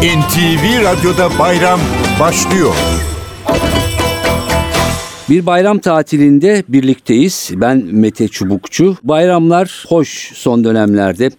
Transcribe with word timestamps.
NTV 0.00 0.84
Radyo'da 0.84 1.38
bayram 1.38 1.80
başlıyor. 2.20 2.74
Bir 5.30 5.46
bayram 5.46 5.78
tatilinde 5.78 6.64
birlikteyiz. 6.68 7.50
Ben 7.54 7.84
Mete 7.92 8.28
Çubukçu. 8.28 8.96
Bayramlar 9.02 9.84
hoş 9.88 10.32
son 10.34 10.64
dönemlerde 10.64 11.30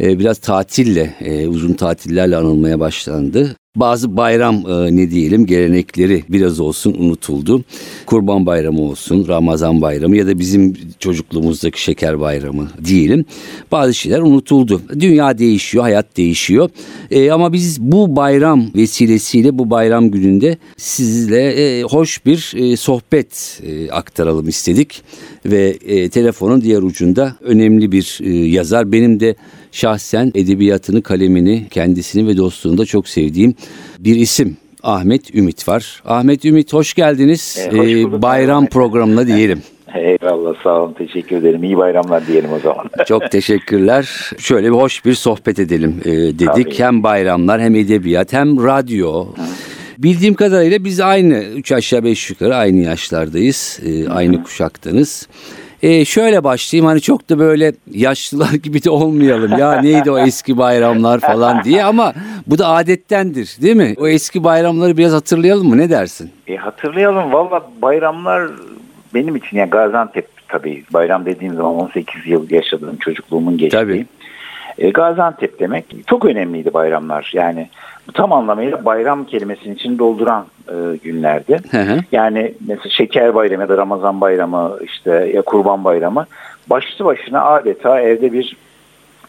e, 0.00 0.18
biraz 0.18 0.38
tatille, 0.38 1.14
e, 1.20 1.48
uzun 1.48 1.72
tatillerle 1.72 2.36
anılmaya 2.36 2.80
başlandı. 2.80 3.56
Bazı 3.76 4.16
bayram 4.16 4.54
e, 4.56 4.96
ne 4.96 5.10
diyelim 5.10 5.46
gelenekleri 5.46 6.24
biraz 6.28 6.60
olsun 6.60 6.94
unutuldu. 6.98 7.64
Kurban 8.06 8.46
Bayramı 8.46 8.80
olsun, 8.80 9.28
Ramazan 9.28 9.82
Bayramı 9.82 10.16
ya 10.16 10.26
da 10.26 10.38
bizim 10.38 10.76
çocukluğumuzdaki 10.98 11.82
Şeker 11.82 12.20
Bayramı 12.20 12.68
diyelim. 12.84 13.24
Bazı 13.72 13.94
şeyler 13.94 14.20
unutuldu. 14.20 14.82
Dünya 15.00 15.38
değişiyor, 15.38 15.84
hayat 15.84 16.16
değişiyor. 16.16 16.70
E, 17.10 17.30
ama 17.30 17.52
biz 17.52 17.80
bu 17.80 18.16
bayram 18.16 18.66
vesilesiyle 18.74 19.58
bu 19.58 19.70
bayram 19.70 20.10
gününde 20.10 20.56
sizle 20.76 21.42
e, 21.42 21.82
hoş 21.82 22.26
bir 22.26 22.52
e, 22.56 22.76
sohbet 22.76 23.60
e, 23.66 23.90
aktaralım 23.90 24.48
istedik. 24.48 25.02
Ve 25.46 25.78
e, 25.86 26.08
telefonun 26.08 26.60
diğer 26.60 26.82
ucunda 26.82 27.36
önemli 27.40 27.92
bir 27.92 28.18
e, 28.22 28.30
yazar. 28.30 28.92
Benim 28.92 29.20
de 29.20 29.36
şahsen 29.72 30.32
edebiyatını, 30.34 31.02
kalemini, 31.02 31.66
kendisini 31.70 32.28
ve 32.28 32.36
dostluğunu 32.36 32.78
da 32.78 32.84
çok 32.84 33.08
sevdiğim 33.08 33.54
bir 33.98 34.16
isim. 34.16 34.56
Ahmet 34.82 35.34
Ümit 35.34 35.68
var. 35.68 36.02
Ahmet 36.04 36.44
Ümit 36.44 36.72
hoş 36.72 36.94
geldiniz. 36.94 37.68
E, 37.72 37.78
hoş 37.78 37.88
ee, 37.88 38.22
bayram 38.22 38.66
programına 38.66 39.26
diyelim. 39.26 39.62
Eyvallah 39.94 40.54
sağ 40.64 40.82
olun 40.82 40.92
teşekkür 40.92 41.36
ederim. 41.36 41.64
İyi 41.64 41.76
bayramlar 41.76 42.26
diyelim 42.26 42.52
o 42.52 42.58
zaman. 42.58 42.84
Çok 43.06 43.30
teşekkürler. 43.30 44.30
Şöyle 44.38 44.66
bir 44.66 44.76
hoş 44.76 45.04
bir 45.04 45.14
sohbet 45.14 45.58
edelim 45.58 46.00
e, 46.04 46.10
dedik. 46.10 46.46
Tabii. 46.46 46.78
Hem 46.78 47.02
bayramlar 47.02 47.60
hem 47.60 47.74
edebiyat 47.74 48.32
hem 48.32 48.64
radyo. 48.64 49.26
Bildiğim 49.98 50.34
kadarıyla 50.34 50.84
biz 50.84 51.00
aynı 51.00 51.44
üç 51.44 51.72
aşağı 51.72 52.04
beş 52.04 52.30
yukarı 52.30 52.56
aynı 52.56 52.80
yaşlardayız. 52.80 53.80
E, 53.86 54.08
aynı 54.08 54.42
kuşaktanız. 54.42 55.28
E, 55.82 56.04
şöyle 56.04 56.44
başlayayım 56.44 56.86
hani 56.86 57.00
çok 57.00 57.30
da 57.30 57.38
böyle 57.38 57.72
yaşlılar 57.90 58.52
gibi 58.62 58.84
de 58.84 58.90
olmayalım 58.90 59.58
ya 59.58 59.80
neydi 59.80 60.10
o 60.10 60.18
eski 60.18 60.58
bayramlar 60.58 61.20
falan 61.20 61.64
diye 61.64 61.84
ama 61.84 62.12
bu 62.46 62.58
da 62.58 62.68
adettendir 62.68 63.56
değil 63.62 63.76
mi? 63.76 63.94
O 63.98 64.08
eski 64.08 64.44
bayramları 64.44 64.96
biraz 64.96 65.12
hatırlayalım 65.12 65.68
mı 65.68 65.78
ne 65.78 65.90
dersin? 65.90 66.30
E, 66.48 66.56
hatırlayalım 66.56 67.32
valla 67.32 67.62
bayramlar 67.82 68.50
benim 69.14 69.36
için 69.36 69.56
yani 69.56 69.70
Gaziantep 69.70 70.28
tabii 70.48 70.84
bayram 70.92 71.26
dediğim 71.26 71.54
zaman 71.54 71.74
18 71.74 72.26
yıl 72.26 72.50
yaşadığım 72.50 72.96
çocukluğumun 72.96 73.58
geçtiği. 73.58 73.78
Tabii. 73.78 74.06
E, 74.78 74.90
Gaziantep 74.90 75.60
demek 75.60 75.84
çok 76.06 76.24
önemliydi 76.24 76.74
bayramlar. 76.74 77.30
Yani 77.34 77.68
tam 78.14 78.32
anlamıyla 78.32 78.84
bayram 78.84 79.24
kelimesinin 79.24 79.74
için 79.74 79.98
dolduran 79.98 80.46
e, 80.68 80.96
günlerdi. 80.96 81.58
Hı 81.70 81.78
hı. 81.82 81.98
Yani 82.12 82.54
mesela 82.66 82.90
şeker 82.90 83.34
bayramı 83.34 83.62
ya 83.62 83.68
da 83.68 83.76
Ramazan 83.76 84.20
bayramı 84.20 84.78
işte 84.84 85.30
ya 85.34 85.42
kurban 85.42 85.84
bayramı 85.84 86.26
başlı 86.70 87.04
başına 87.04 87.44
adeta 87.44 88.00
evde 88.00 88.32
bir 88.32 88.56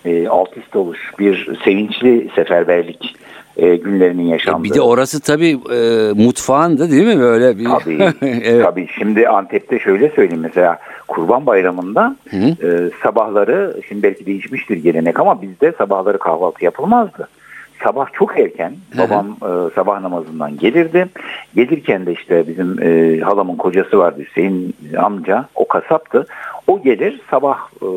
e, 0.05 0.27
alt 0.27 0.58
üst 0.58 0.75
oluş, 0.75 0.99
bir 1.19 1.58
sevinçli 1.64 2.30
seferberlik 2.36 3.16
e, 3.58 3.75
günlerinin 3.75 4.23
yaşandığı. 4.23 4.64
Bir 4.64 4.73
de 4.73 4.81
orası 4.81 5.21
tabii 5.21 5.59
e, 5.73 6.11
mutfağında 6.16 6.91
değil 6.91 7.08
mi 7.08 7.19
böyle 7.19 7.58
bir? 7.58 7.66
Tabii, 7.66 8.14
evet. 8.21 8.64
tabii. 8.64 8.88
Şimdi 8.99 9.27
Antep'te 9.27 9.80
şöyle 9.80 10.09
söyleyeyim 10.09 10.41
mesela 10.41 10.80
Kurban 11.14 11.45
Bayramı'nda 11.45 12.16
Hı. 12.30 12.38
e, 12.38 12.89
sabahları 13.03 13.81
şimdi 13.88 14.03
belki 14.03 14.25
değişmiştir 14.25 14.78
gelenek 14.78 15.20
ama 15.20 15.42
bizde 15.42 15.72
sabahları 15.72 16.20
kahvaltı 16.20 16.66
yapılmazdı. 16.66 17.28
Sabah 17.83 18.14
çok 18.14 18.39
erken 18.39 18.73
babam 18.97 19.28
e, 19.42 19.75
sabah 19.75 20.02
namazından 20.02 20.58
gelirdi. 20.58 21.08
Gelirken 21.55 22.05
de 22.05 22.14
işte 22.14 22.47
bizim 22.47 22.83
e, 22.83 23.20
halamın 23.20 23.55
kocası 23.55 23.98
vardı 23.98 24.21
Hüseyin 24.21 24.76
amca 24.98 25.45
o 25.55 25.67
kasaptı. 25.67 26.26
O 26.67 26.82
gelir 26.82 27.21
sabah 27.32 27.58
e, 27.82 27.87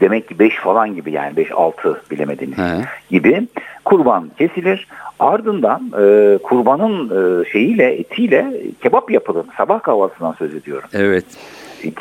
demek 0.00 0.28
ki 0.28 0.38
5 0.38 0.56
falan 0.56 0.94
gibi 0.94 1.12
yani 1.12 1.34
5-6 1.34 1.96
bilemediniz 2.10 2.58
Hı. 2.58 2.80
gibi 3.10 3.48
kurban 3.84 4.30
kesilir. 4.38 4.88
Ardından 5.18 5.92
e, 6.00 6.38
kurbanın 6.38 7.10
e, 7.10 7.50
şeyiyle 7.50 7.94
etiyle 7.94 8.60
kebap 8.82 9.10
yapılır. 9.10 9.46
Sabah 9.56 9.82
kahvaltısından 9.82 10.32
söz 10.38 10.54
ediyorum. 10.54 10.88
Evet. 10.92 11.24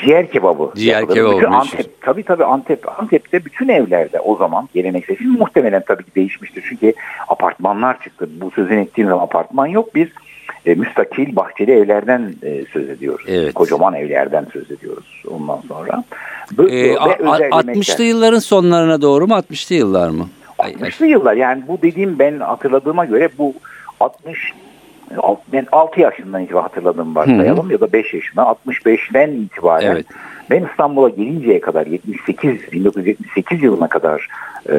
Ciğer 0.02 0.32
kebabı. 0.32 0.72
Ciğer 0.76 1.00
yapılır. 1.00 1.16
kebabı 1.16 1.38
Bütün 1.38 1.50
meşhur. 1.50 1.78
Antep, 1.78 2.02
tabii 2.02 2.24
tabii 2.24 2.46
Antep, 2.46 3.00
Antep'te 3.00 3.46
bütün 3.46 3.68
evlerde 3.68 4.20
o 4.20 4.36
zaman 4.38 4.70
geleneksel. 4.74 5.18
Şimdi 5.18 5.38
muhtemelen 5.40 5.84
tabii 5.88 6.04
ki 6.04 6.16
değişmiştir. 6.16 6.64
Çünkü 6.70 6.94
apartmanlar 7.28 8.02
çıktı. 8.04 8.30
Bu 8.42 8.52
sözün 8.52 8.78
ettiğim 8.78 9.08
zaman 9.08 9.24
apartman 9.24 9.68
yok. 9.68 9.96
Biz 9.96 10.08
e, 10.66 10.76
müstakil 10.76 11.36
bahçeli 11.36 11.72
evlerden 11.72 12.34
e, 12.44 12.64
söz 12.74 12.90
ediyoruz. 12.90 13.26
Evet. 13.30 13.54
Kocaman 13.54 13.94
evlerden 13.94 14.48
söz 14.54 14.72
ediyoruz 14.72 15.24
ondan 15.32 15.62
sonra. 15.68 16.04
Bu, 16.58 16.70
E, 16.70 16.84
ve 16.90 17.00
a- 17.00 17.16
özel 17.18 17.32
a- 17.32 17.38
yemekler. 17.58 17.74
60'lı 17.74 18.04
yılların 18.04 18.40
sonlarına 18.40 19.02
doğru 19.02 19.28
mu 19.28 19.34
60'lı 19.34 19.76
yıllar 19.76 20.10
mı? 20.10 20.28
Ay, 20.60 20.76
ay. 20.82 20.90
60'lı 20.90 21.06
yıllar 21.06 21.34
yani 21.34 21.64
bu 21.68 21.78
dediğim 21.82 22.20
ben 22.20 22.40
hatırladığıma 22.40 23.06
göre 23.06 23.30
bu 23.38 23.54
60 24.00 24.52
alt- 24.52 24.58
ben 25.54 25.66
6 25.72 26.02
yaşından 26.02 26.42
itibaren 26.42 26.64
hatırladığım 26.64 27.16
varsayalım 27.16 27.72
ya 27.72 27.82
da 27.82 27.94
5 27.94 28.14
yaşından 28.14 28.56
65'ten 28.66 29.32
itibaren 29.32 29.92
Evet. 29.92 30.06
ben 30.50 30.66
İstanbul'a 30.72 31.10
gelinceye 31.10 31.62
kadar 31.62 31.86
78 31.86 32.72
1978 32.72 33.64
yılına 33.64 33.88
kadar 33.88 34.30
e, 34.70 34.76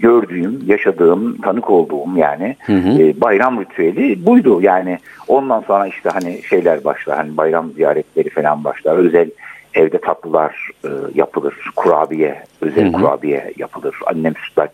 gördüğüm, 0.00 0.62
yaşadığım, 0.66 1.40
tanık 1.40 1.70
olduğum 1.70 2.16
yani 2.16 2.56
Hı 2.66 2.72
hı. 2.72 3.02
e, 3.02 3.20
bayram 3.20 3.60
ritüeli 3.60 4.26
buydu. 4.26 4.62
Yani 4.62 4.98
ondan 5.28 5.60
sonra 5.60 5.86
işte 5.86 6.10
hani 6.10 6.42
şeyler 6.42 6.84
başlar. 6.84 7.16
Hani 7.16 7.36
bayram 7.36 7.72
ziyaretleri 7.72 8.30
falan 8.30 8.64
başlar. 8.64 8.96
Özel 8.96 9.30
evde 9.74 10.00
tatlılar 10.00 10.70
e, 10.84 10.88
yapılır. 11.14 11.54
Kurabiye, 11.76 12.42
özel 12.60 12.84
Hı 12.84 12.88
hı. 12.88 12.92
kurabiye 12.92 13.52
yapılır. 13.56 13.96
Annem 14.06 14.34
sütlaç 14.36 14.72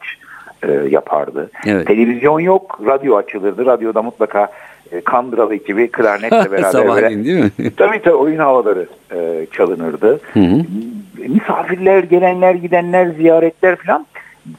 e, 0.62 0.72
yapardı. 0.72 1.50
Evet. 1.66 1.86
Televizyon 1.86 2.40
yok, 2.40 2.80
radyo 2.86 3.16
açılırdı. 3.16 3.66
Radyoda 3.66 4.02
mutlaka 4.02 4.48
e, 4.92 5.00
Kandıralı 5.00 5.54
ekibi 5.54 5.90
klarnetle 5.90 6.30
beraber 6.52 6.70
Sabahleyin 6.70 7.24
değil 7.24 7.44
mi? 7.44 7.50
Tabii 7.76 8.02
tabii 8.02 8.14
oyun 8.14 8.38
havaları 8.38 8.86
e, 9.14 9.46
çalınırdı. 9.52 10.20
Hı 10.32 10.40
hı. 10.40 10.62
Misafirler, 11.28 12.02
gelenler, 12.02 12.54
gidenler, 12.54 13.06
ziyaretler 13.06 13.76
falan 13.76 14.06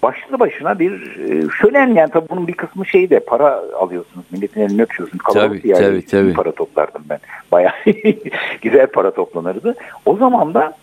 başlı 0.04 0.40
başına 0.40 0.80
bir 0.80 1.18
e, 1.18 1.50
şölen 1.62 1.88
yani 1.88 2.10
tabii 2.12 2.30
bunun 2.30 2.48
bir 2.48 2.54
kısmı 2.54 2.86
şey 2.86 3.10
de 3.10 3.20
para 3.20 3.62
alıyorsunuz. 3.80 4.26
Milletin 4.32 4.62
elini 4.62 4.82
öpüyorsunuz. 4.82 5.24
Kalabalık 5.24 5.62
Tabii, 5.62 5.68
yerde 5.68 5.86
tabii, 5.86 6.06
tabii. 6.06 6.34
para 6.34 6.52
toplardım 6.52 7.04
ben. 7.10 7.20
Bayağı 7.52 7.74
güzel 8.62 8.88
para 8.88 9.12
toplanırdı. 9.12 9.76
O 10.06 10.18
zaman 10.18 10.54
da 10.54 10.74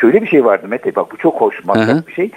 şöyle 0.00 0.22
bir 0.22 0.26
şey 0.26 0.44
vardı 0.44 0.66
Mete 0.68 0.94
bak 0.94 1.12
bu 1.12 1.16
çok 1.16 1.40
hoş 1.40 1.60
bir 2.06 2.12
şey. 2.12 2.30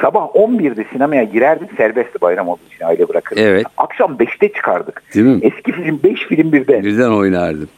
Sabah 0.00 0.20
11'de 0.20 0.84
sinemaya 0.92 1.24
girerdik 1.24 1.70
serbestti 1.76 2.20
bayram 2.20 2.48
olduğu 2.48 2.60
için 2.74 2.84
aile 2.84 3.08
bırakırdık. 3.08 3.44
Evet. 3.44 3.66
Akşam 3.76 4.16
5'te 4.16 4.52
çıkardık. 4.52 5.02
Değil 5.14 5.26
mi? 5.26 5.38
Eski 5.42 5.72
film 5.72 6.00
5 6.04 6.20
film 6.20 6.52
birden. 6.52 6.84
Birden 6.84 7.10
oynardım. 7.10 7.68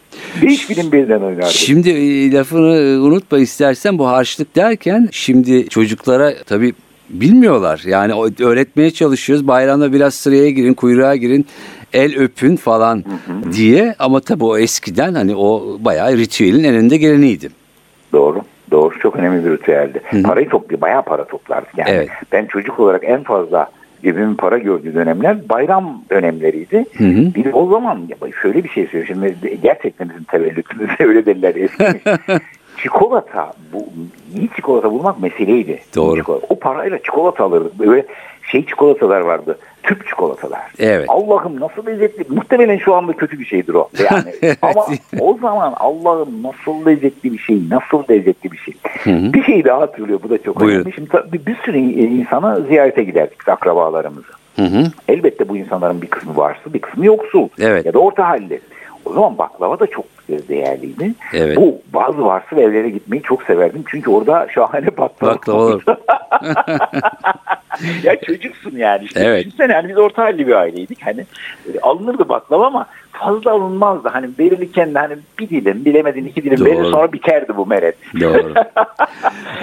5 0.42 0.66
film 0.66 0.92
birden 0.92 1.20
oynardık. 1.20 1.50
Şimdi 1.50 1.90
e, 1.90 2.32
lafını 2.32 2.76
e, 2.76 2.98
unutma 2.98 3.38
istersen 3.38 3.98
bu 3.98 4.08
harçlık 4.08 4.56
derken 4.56 5.08
şimdi 5.12 5.68
çocuklara 5.68 6.34
tabii 6.46 6.72
bilmiyorlar. 7.10 7.82
Yani 7.86 8.12
öğretmeye 8.40 8.90
çalışıyoruz. 8.90 9.48
Bayramda 9.48 9.92
biraz 9.92 10.14
sıraya 10.14 10.50
girin, 10.50 10.74
kuyruğa 10.74 11.16
girin, 11.16 11.46
el 11.92 12.18
öpün 12.18 12.56
falan 12.56 13.04
diye. 13.52 13.94
Ama 13.98 14.20
tabii 14.20 14.44
o 14.44 14.58
eskiden 14.58 15.14
hani 15.14 15.36
o 15.36 15.78
bayağı 15.80 16.16
ritüelin 16.16 16.64
en 16.64 16.74
önünde 16.74 16.96
geleniydi. 16.96 17.48
Doğru. 18.12 18.42
Doğru. 18.74 18.98
Çok 18.98 19.16
önemli 19.16 19.44
bir 19.44 19.50
ritüeldi. 19.50 20.00
Hı 20.10 20.16
hı. 20.16 20.22
Parayı 20.22 20.48
toplu, 20.48 20.80
bayağı 20.80 21.02
para 21.02 21.24
toplardık. 21.24 21.78
Yani 21.78 21.90
Evet. 21.90 22.08
ben 22.32 22.46
çocuk 22.46 22.80
olarak 22.80 23.02
en 23.04 23.22
fazla 23.22 23.70
cebimin 24.02 24.34
para 24.34 24.58
gördüğü 24.58 24.94
dönemler 24.94 25.48
bayram 25.48 26.02
dönemleriydi. 26.10 26.84
Hı 26.98 27.04
hı. 27.04 27.34
Bir 27.34 27.52
o 27.52 27.66
zaman 27.66 28.08
şöyle 28.42 28.64
bir 28.64 28.68
şey 28.68 28.86
söyleyeyim. 28.86 29.06
Şimdi 29.42 29.60
gerçekten 29.62 30.08
bizim 30.08 30.24
tevellütümüzde 30.24 31.04
öyle 31.04 31.26
derler 31.26 31.54
eskimiş. 31.54 32.02
çikolata, 32.82 33.52
bu 33.72 33.86
iyi 34.36 34.48
çikolata 34.56 34.90
bulmak 34.90 35.22
meseleydi. 35.22 35.78
Doğru. 35.96 36.16
Çikolata. 36.16 36.46
O 36.48 36.58
parayla 36.58 36.98
çikolata 36.98 37.44
alırdık. 37.44 37.78
Böyle 37.78 38.06
şey 38.46 38.66
çikolatalar 38.66 39.20
vardı. 39.20 39.58
Tüp 39.82 40.06
çikolatalar. 40.08 40.60
Evet. 40.78 41.04
Allah'ım 41.08 41.60
nasıl 41.60 41.86
lezzetli. 41.86 42.34
Muhtemelen 42.34 42.78
şu 42.78 42.94
anda 42.94 43.12
kötü 43.12 43.38
bir 43.40 43.44
şeydir 43.44 43.74
o. 43.74 43.88
Yani. 44.10 44.34
Evet. 44.42 44.58
Ama 44.62 44.86
o 45.20 45.38
zaman 45.40 45.74
Allah'ım 45.76 46.42
nasıl 46.42 46.86
lezzetli 46.86 47.32
bir 47.32 47.38
şey. 47.38 47.62
Nasıl 47.70 48.04
lezzetli 48.10 48.52
bir 48.52 48.56
şey. 48.56 48.74
Bir 49.32 49.42
şey 49.42 49.64
daha 49.64 49.80
hatırlıyor. 49.80 50.20
Bu 50.22 50.30
da 50.30 50.42
çok 50.42 50.60
Buyurun. 50.60 50.80
önemli. 50.80 50.92
Şimdi 50.94 51.08
tabii 51.08 51.46
bir 51.46 51.56
sürü 51.56 51.78
insana 51.78 52.60
ziyarete 52.60 53.04
giderdik. 53.04 53.48
Akrabalarımızı. 53.48 54.32
Hı 54.56 54.62
hı. 54.62 54.84
Elbette 55.08 55.48
bu 55.48 55.56
insanların 55.56 56.02
bir 56.02 56.06
kısmı 56.06 56.36
varsıl, 56.36 56.72
bir 56.72 56.80
kısmı 56.80 57.06
yoksul. 57.06 57.48
Evet. 57.60 57.86
Ya 57.86 57.94
da 57.94 57.98
orta 57.98 58.28
halli. 58.28 58.60
O 59.04 59.12
zaman 59.12 59.38
baklava 59.38 59.80
da 59.80 59.86
çok 59.86 60.04
değerliydi. 60.48 61.14
Evet. 61.34 61.56
Bu 61.56 61.78
bazı 61.94 62.24
varsıl 62.24 62.58
evlere 62.58 62.90
gitmeyi 62.90 63.22
çok 63.22 63.42
severdim. 63.42 63.84
Çünkü 63.90 64.10
orada 64.10 64.46
şahane 64.54 64.96
baklava. 64.96 65.34
Baklava. 65.34 65.78
ya 68.02 68.20
çocuksun 68.20 68.76
yani. 68.76 69.04
İşte 69.04 69.20
Evet. 69.20 69.44
Düşünsene 69.46 69.72
hani 69.72 69.88
biz 69.88 69.98
orta 69.98 70.22
halli 70.22 70.46
bir 70.46 70.52
aileydik. 70.52 71.02
Hani 71.02 71.20
e, 71.74 71.80
alınırdı 71.80 72.28
baklava 72.28 72.66
ama 72.66 72.86
fazla 73.12 73.50
alınmazdı. 73.50 74.08
Hani 74.08 74.30
verilirken 74.38 74.94
de 74.94 74.98
hani 74.98 75.16
bir 75.38 75.48
dilim 75.48 75.84
bilemedin 75.84 76.24
iki 76.24 76.42
dilim 76.44 76.58
Doğru. 76.58 76.66
verir 76.68 76.84
sonra 76.84 77.12
biterdi 77.12 77.52
bu 77.56 77.66
meret. 77.66 77.96
Doğru. 78.20 78.54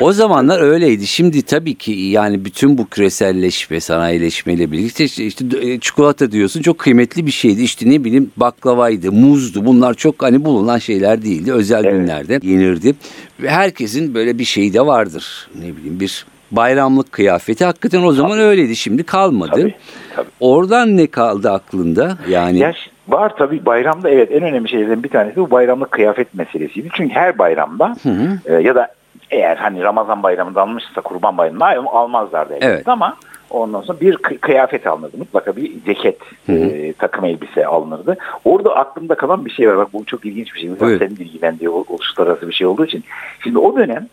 O 0.01 0.11
zamanlar 0.13 0.61
öyleydi. 0.61 1.07
Şimdi 1.07 1.41
tabii 1.41 1.75
ki 1.75 1.91
yani 1.91 2.45
bütün 2.45 2.77
bu 2.77 2.87
küreselleşme, 2.87 3.79
sanayileşmeyle 3.79 4.71
birlikte 4.71 5.03
işte, 5.03 5.25
işte 5.25 5.45
e, 5.61 5.79
çikolata 5.79 6.31
diyorsun 6.31 6.61
çok 6.61 6.77
kıymetli 6.79 7.25
bir 7.25 7.31
şeydi. 7.31 7.61
İşte 7.61 7.89
ne 7.89 8.03
bileyim 8.03 8.31
baklavaydı, 8.37 9.11
muzdu. 9.11 9.65
Bunlar 9.65 9.93
çok 9.93 10.23
hani 10.23 10.45
bulunan 10.45 10.77
şeyler 10.77 11.21
değildi. 11.21 11.53
Özel 11.53 11.83
Evet. 11.85 11.93
günlerde 11.93 12.39
yenirdi. 12.43 12.95
Ve 13.39 13.49
herkesin 13.49 14.13
böyle 14.13 14.39
bir 14.39 14.45
şeyi 14.45 14.73
de 14.73 14.85
vardır. 14.85 15.49
Ne 15.55 15.77
bileyim 15.77 15.99
bir 15.99 16.25
bayramlık 16.51 17.11
kıyafeti 17.11 17.65
hakikaten 17.65 18.03
o 18.03 18.11
zaman 18.11 18.39
öyleydi. 18.39 18.75
Şimdi 18.75 19.03
kalmadı. 19.03 19.51
Tabii, 19.51 19.75
tabii. 20.15 20.27
Oradan 20.39 20.97
ne 20.97 21.07
kaldı 21.07 21.51
aklında? 21.51 22.17
Yani 22.29 22.59
Ya 22.59 22.73
var 23.07 23.33
tabii 23.37 23.65
bayramda 23.65 24.09
evet 24.09 24.31
en 24.31 24.43
önemli 24.43 24.69
şeylerden 24.69 25.03
bir 25.03 25.09
tanesi 25.09 25.35
bu 25.35 25.51
bayramlık 25.51 25.91
kıyafet 25.91 26.33
meselesiydi. 26.33 26.89
Çünkü 26.93 27.13
her 27.13 27.37
bayramda 27.37 27.95
e, 28.45 28.53
ya 28.53 28.75
da 28.75 28.87
eğer 29.31 29.55
hani 29.57 29.81
Ramazan 29.83 30.23
bayramında 30.23 30.61
almışsa 30.61 31.01
kurban 31.01 31.37
bayramında 31.37 31.65
almazlardı 31.91 32.53
elbette 32.53 32.67
Evet. 32.73 32.87
ama 32.87 33.17
ondan 33.49 33.81
sonra 33.81 33.99
bir 33.99 34.13
kı- 34.15 34.37
kıyafet 34.37 34.87
alınırdı. 34.87 35.17
Mutlaka 35.17 35.55
bir 35.55 35.71
ceket, 35.85 36.17
e, 36.49 36.93
takım 36.93 37.25
elbise 37.25 37.65
alınırdı. 37.65 38.17
Orada 38.45 38.75
aklımda 38.75 39.15
kalan 39.15 39.45
bir 39.45 39.51
şey 39.51 39.69
var. 39.69 39.77
Bak 39.77 39.93
bu 39.93 40.05
çok 40.05 40.25
ilginç 40.25 40.53
bir 40.55 40.59
şey. 40.59 40.69
Mesela 40.69 40.87
Buyur. 40.87 40.99
senin 40.99 41.15
ilgilendiği 41.15 41.69
o- 41.69 41.85
uluslararası 41.89 42.47
bir 42.47 42.53
şey 42.53 42.67
olduğu 42.67 42.85
için. 42.85 43.03
Şimdi 43.43 43.57
o 43.59 43.77
dönem 43.77 44.07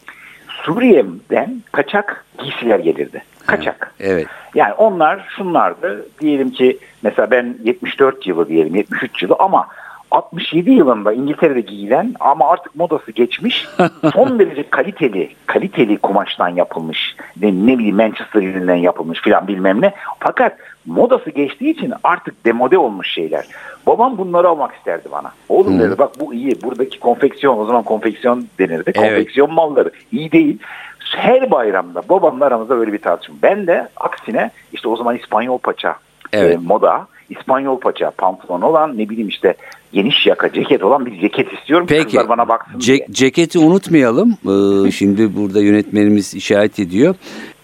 Suriye'den 0.68 1.62
kaçak 1.72 2.24
giysiler 2.38 2.78
gelirdi. 2.78 3.22
Kaçak. 3.46 3.94
evet. 4.00 4.26
Yani 4.54 4.72
onlar 4.72 5.28
şunlardı. 5.36 6.06
Diyelim 6.20 6.50
ki 6.50 6.78
mesela 7.02 7.30
ben 7.30 7.56
74 7.64 8.26
yılı 8.26 8.48
diyelim 8.48 8.74
73 8.74 9.22
yılı 9.22 9.36
ama 9.38 9.68
67 10.10 10.70
yılında 10.70 11.12
İngiltere'de 11.12 11.60
giyilen 11.60 12.14
ama 12.20 12.50
artık 12.50 12.76
modası 12.76 13.12
geçmiş 13.12 13.68
son 14.14 14.38
derece 14.38 14.70
kaliteli 14.70 15.30
kaliteli 15.46 15.98
kumaştan 15.98 16.48
yapılmış 16.48 17.16
ne, 17.40 17.66
ne 17.66 17.78
bileyim 17.78 17.96
Manchester 17.96 18.42
yününden 18.42 18.74
yapılmış 18.76 19.20
filan 19.20 19.48
bilmem 19.48 19.82
ne 19.82 19.94
fakat 20.20 20.58
modası 20.86 21.30
geçtiği 21.30 21.70
için 21.70 21.92
artık 22.04 22.44
demode 22.46 22.78
olmuş 22.78 23.12
şeyler. 23.12 23.44
Babam 23.86 24.18
bunları 24.18 24.48
almak 24.48 24.74
isterdi 24.74 25.08
bana. 25.12 25.32
Oğlum 25.48 25.80
dedi 25.80 25.98
bak 25.98 26.10
bu 26.20 26.34
iyi 26.34 26.62
buradaki 26.62 27.00
konfeksiyon 27.00 27.58
o 27.58 27.64
zaman 27.66 27.82
konfeksiyon 27.82 28.46
denirdi. 28.58 28.92
Konfeksiyon 28.92 29.54
malları 29.54 29.90
iyi 30.12 30.32
değil. 30.32 30.58
Her 31.16 31.50
bayramda 31.50 32.02
babamla 32.08 32.44
aramızda 32.44 32.78
böyle 32.78 32.92
bir 32.92 32.98
tartışma. 33.02 33.34
Ben 33.42 33.66
de 33.66 33.88
aksine 33.96 34.50
işte 34.72 34.88
o 34.88 34.96
zaman 34.96 35.16
İspanyol 35.16 35.58
paça 35.58 35.94
Evet. 36.32 36.54
e, 36.54 36.58
moda 36.58 37.06
İspanyol 37.30 37.80
paça 37.80 38.10
pantolon 38.10 38.60
olan 38.62 38.98
ne 38.98 39.08
bileyim 39.08 39.28
işte 39.28 39.54
geniş 39.92 40.26
yaka 40.26 40.52
ceket 40.52 40.82
olan 40.84 41.06
bir 41.06 41.20
ceket 41.20 41.52
istiyorum. 41.52 41.86
ki 41.86 41.94
Peki 41.94 42.04
Kızlar 42.04 42.28
bana 42.28 42.48
baksın 42.48 42.78
ce- 42.78 42.86
diye. 42.86 43.06
ceketi 43.10 43.58
unutmayalım. 43.58 44.30
Ee, 44.48 44.90
şimdi 44.90 45.36
burada 45.36 45.60
yönetmenimiz 45.60 46.34
işaret 46.34 46.78
ediyor. 46.78 47.14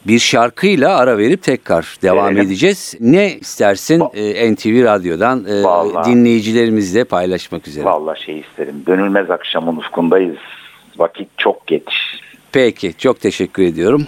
Bir 0.06 0.18
şarkıyla 0.18 0.96
ara 0.96 1.18
verip 1.18 1.42
tekrar 1.42 1.96
devam 2.02 2.26
Verelim. 2.26 2.46
edeceğiz. 2.46 2.94
Ne 3.00 3.34
istersin 3.34 4.02
e, 4.14 4.52
NTV 4.54 4.84
Radyo'dan 4.84 5.44
e, 5.44 5.62
Vallahi. 5.62 6.10
dinleyicilerimizle 6.10 7.04
paylaşmak 7.04 7.68
üzere. 7.68 7.84
Vallahi 7.84 8.24
şey 8.24 8.38
isterim. 8.40 8.82
Dönülmez 8.86 9.30
akşamın 9.30 9.76
ufkundayız. 9.76 10.36
Vakit 10.98 11.28
çok 11.36 11.66
geç. 11.66 11.84
Peki 12.52 12.94
çok 12.98 13.20
teşekkür 13.20 13.62
ediyorum. 13.62 14.04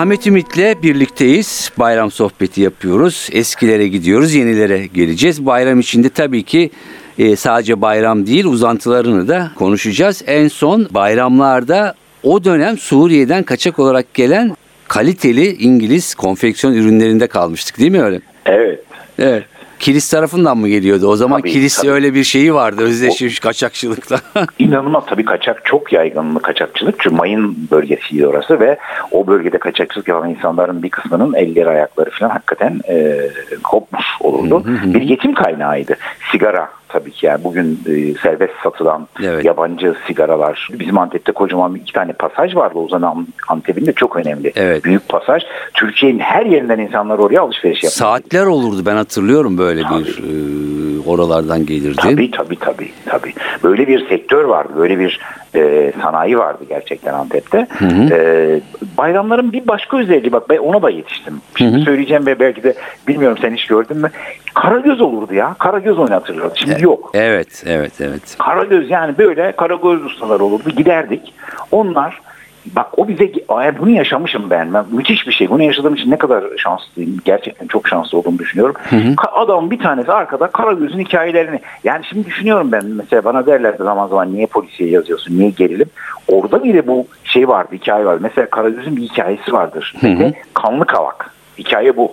Ahmet 0.02 0.26
Ümit'le 0.26 0.82
birlikteyiz. 0.82 1.72
Bayram 1.78 2.10
sohbeti 2.10 2.60
yapıyoruz. 2.60 3.28
Eskilere 3.32 3.88
gidiyoruz, 3.88 4.34
yenilere 4.34 4.86
geleceğiz. 4.86 5.46
Bayram 5.46 5.80
içinde 5.80 6.08
tabii 6.08 6.42
ki 6.42 6.70
e, 7.18 7.36
sadece 7.36 7.80
bayram 7.80 8.26
değil 8.26 8.44
uzantılarını 8.44 9.28
da 9.28 9.50
konuşacağız. 9.54 10.22
En 10.26 10.48
son 10.48 10.88
bayramlarda 10.90 11.94
o 12.22 12.44
dönem 12.44 12.78
Suriye'den 12.78 13.42
kaçak 13.42 13.78
olarak 13.78 14.14
gelen 14.14 14.56
kaliteli 14.88 15.56
İngiliz 15.56 16.14
konfeksiyon 16.14 16.74
ürünlerinde 16.74 17.26
kalmıştık 17.26 17.78
değil 17.78 17.90
mi 17.90 18.02
öyle? 18.02 18.20
Evet. 18.46 18.80
Evet. 19.18 19.44
Kilis 19.82 20.10
tarafından 20.10 20.58
mı 20.58 20.68
geliyordu? 20.68 21.06
O 21.06 21.16
zaman 21.16 21.40
Tabii, 21.40 21.50
kilis 21.52 21.76
tabii. 21.76 21.90
öyle 21.90 22.14
bir 22.14 22.24
şeyi 22.24 22.54
vardı 22.54 22.82
özdeşleşmiş 22.82 23.40
kaçakçılıkta. 23.40 24.16
İnanılmaz 24.58 25.04
tabii 25.06 25.24
kaçak 25.24 25.64
çok 25.64 25.92
yaygın 25.92 26.34
kaçakçılık. 26.34 26.94
Çünkü 27.00 27.16
mayın 27.16 27.68
bölgesiydi 27.70 28.26
orası 28.26 28.60
ve 28.60 28.78
o 29.10 29.26
bölgede 29.26 29.58
kaçakçılık 29.58 30.08
yapan 30.08 30.30
insanların 30.30 30.82
bir 30.82 30.90
kısmının 30.90 31.34
elleri 31.34 31.68
ayakları 31.68 32.10
falan 32.10 32.30
hakikaten 32.30 32.80
e, 32.88 33.28
kopmuş 33.62 34.04
olurdu. 34.20 34.64
bir 34.66 35.02
yetim 35.02 35.34
kaynağıydı. 35.34 35.96
Sigara 36.32 36.68
tabii 36.92 37.10
ki 37.10 37.26
yani 37.26 37.44
bugün 37.44 37.80
e, 37.86 38.14
serbest 38.22 38.52
satılan 38.62 39.08
Evet. 39.22 39.44
yabancı 39.44 39.94
sigaralar. 40.06 40.68
Bizim 40.72 40.98
Antep'te 40.98 41.32
kocaman 41.32 41.74
iki 41.74 41.92
tane 41.92 42.12
pasaj 42.12 42.56
vardı 42.56 42.78
Ozan 42.78 43.26
Antep'in 43.48 43.86
de 43.86 43.92
çok 43.92 44.16
önemli. 44.16 44.52
Evet. 44.56 44.84
Büyük 44.84 45.08
pasaj. 45.08 45.42
Türkiye'nin 45.74 46.18
her 46.18 46.46
yerinden 46.46 46.78
insanlar 46.78 47.18
oraya 47.18 47.40
alışveriş 47.40 47.76
yapıyor. 47.76 47.92
Saatler 47.92 48.46
olurdu 48.46 48.86
ben 48.86 48.96
hatırlıyorum 48.96 49.58
böyle 49.58 49.71
bir 49.80 50.18
e, 50.18 51.08
oralardan 51.08 51.66
gelirdi. 51.66 51.96
Tabii 52.02 52.30
tabii 52.30 52.56
tabii 52.56 52.90
tabii. 53.06 53.32
Böyle 53.62 53.88
bir 53.88 54.08
sektör 54.08 54.44
vardı, 54.44 54.72
böyle 54.76 54.98
bir 54.98 55.20
e, 55.54 55.92
sanayi 56.02 56.38
vardı 56.38 56.64
gerçekten 56.68 57.14
Antep'te. 57.14 57.66
E, 58.10 58.60
bayramların 58.98 59.52
bir 59.52 59.68
başka 59.68 59.98
özelliği 59.98 60.32
bak 60.32 60.50
ben 60.50 60.58
ona 60.58 60.82
da 60.82 60.90
yetiştim. 60.90 61.34
Şimdi 61.56 61.80
söyleyeceğim 61.80 62.26
ve 62.26 62.40
belki 62.40 62.62
de 62.62 62.74
bilmiyorum 63.08 63.38
sen 63.40 63.54
hiç 63.54 63.66
gördün 63.66 63.96
mü? 63.96 64.10
Karagöz 64.54 65.00
olurdu 65.00 65.34
ya. 65.34 65.54
Karagöz 65.58 65.98
oynatırlardı. 65.98 66.58
Şimdi 66.58 66.84
yok. 66.84 67.10
Evet, 67.14 67.62
evet, 67.66 67.92
evet. 68.00 68.36
Karagöz 68.38 68.90
yani 68.90 69.18
böyle 69.18 69.52
karagöz 69.52 70.04
ustaları 70.04 70.44
olurdu. 70.44 70.70
Giderdik. 70.76 71.34
Onlar 71.70 72.20
bak 72.66 72.98
o 72.98 73.08
bize 73.08 73.32
Ay, 73.48 73.78
bunu 73.78 73.90
yaşamışım 73.90 74.50
ben. 74.50 74.74
ben. 74.74 74.84
Müthiş 74.90 75.26
bir 75.26 75.32
şey. 75.32 75.50
Bunu 75.50 75.62
yaşadığım 75.62 75.94
için 75.94 76.10
ne 76.10 76.18
kadar 76.18 76.44
şanslıyım. 76.56 77.16
Gerçekten 77.24 77.66
çok 77.66 77.88
şanslı 77.88 78.18
olduğumu 78.18 78.38
düşünüyorum. 78.38 78.74
Ka- 78.90 79.30
Adamın 79.32 79.70
bir 79.70 79.78
tanesi 79.78 80.12
arkada 80.12 80.46
Karagöz'ün 80.46 80.98
hikayelerini. 80.98 81.60
Yani 81.84 82.04
şimdi 82.04 82.26
düşünüyorum 82.26 82.72
ben 82.72 82.84
mesela 82.86 83.24
bana 83.24 83.46
derlerdi 83.46 83.82
zaman 83.82 84.08
zaman 84.08 84.34
niye 84.34 84.46
polisiye 84.46 84.90
yazıyorsun? 84.90 85.38
Niye 85.38 85.50
gerilim? 85.50 85.86
Orada 86.28 86.64
bile 86.64 86.86
bu 86.86 87.06
şey 87.24 87.48
vardı. 87.48 87.68
Hikaye 87.74 88.04
var. 88.04 88.18
Mesela 88.20 88.50
Karagöz'ün 88.50 88.96
bir 88.96 89.02
hikayesi 89.02 89.52
vardır. 89.52 89.94
Ve 90.04 90.32
Kanlı 90.54 90.84
Kavak. 90.84 91.34
Hikaye 91.58 91.96
bu. 91.96 92.12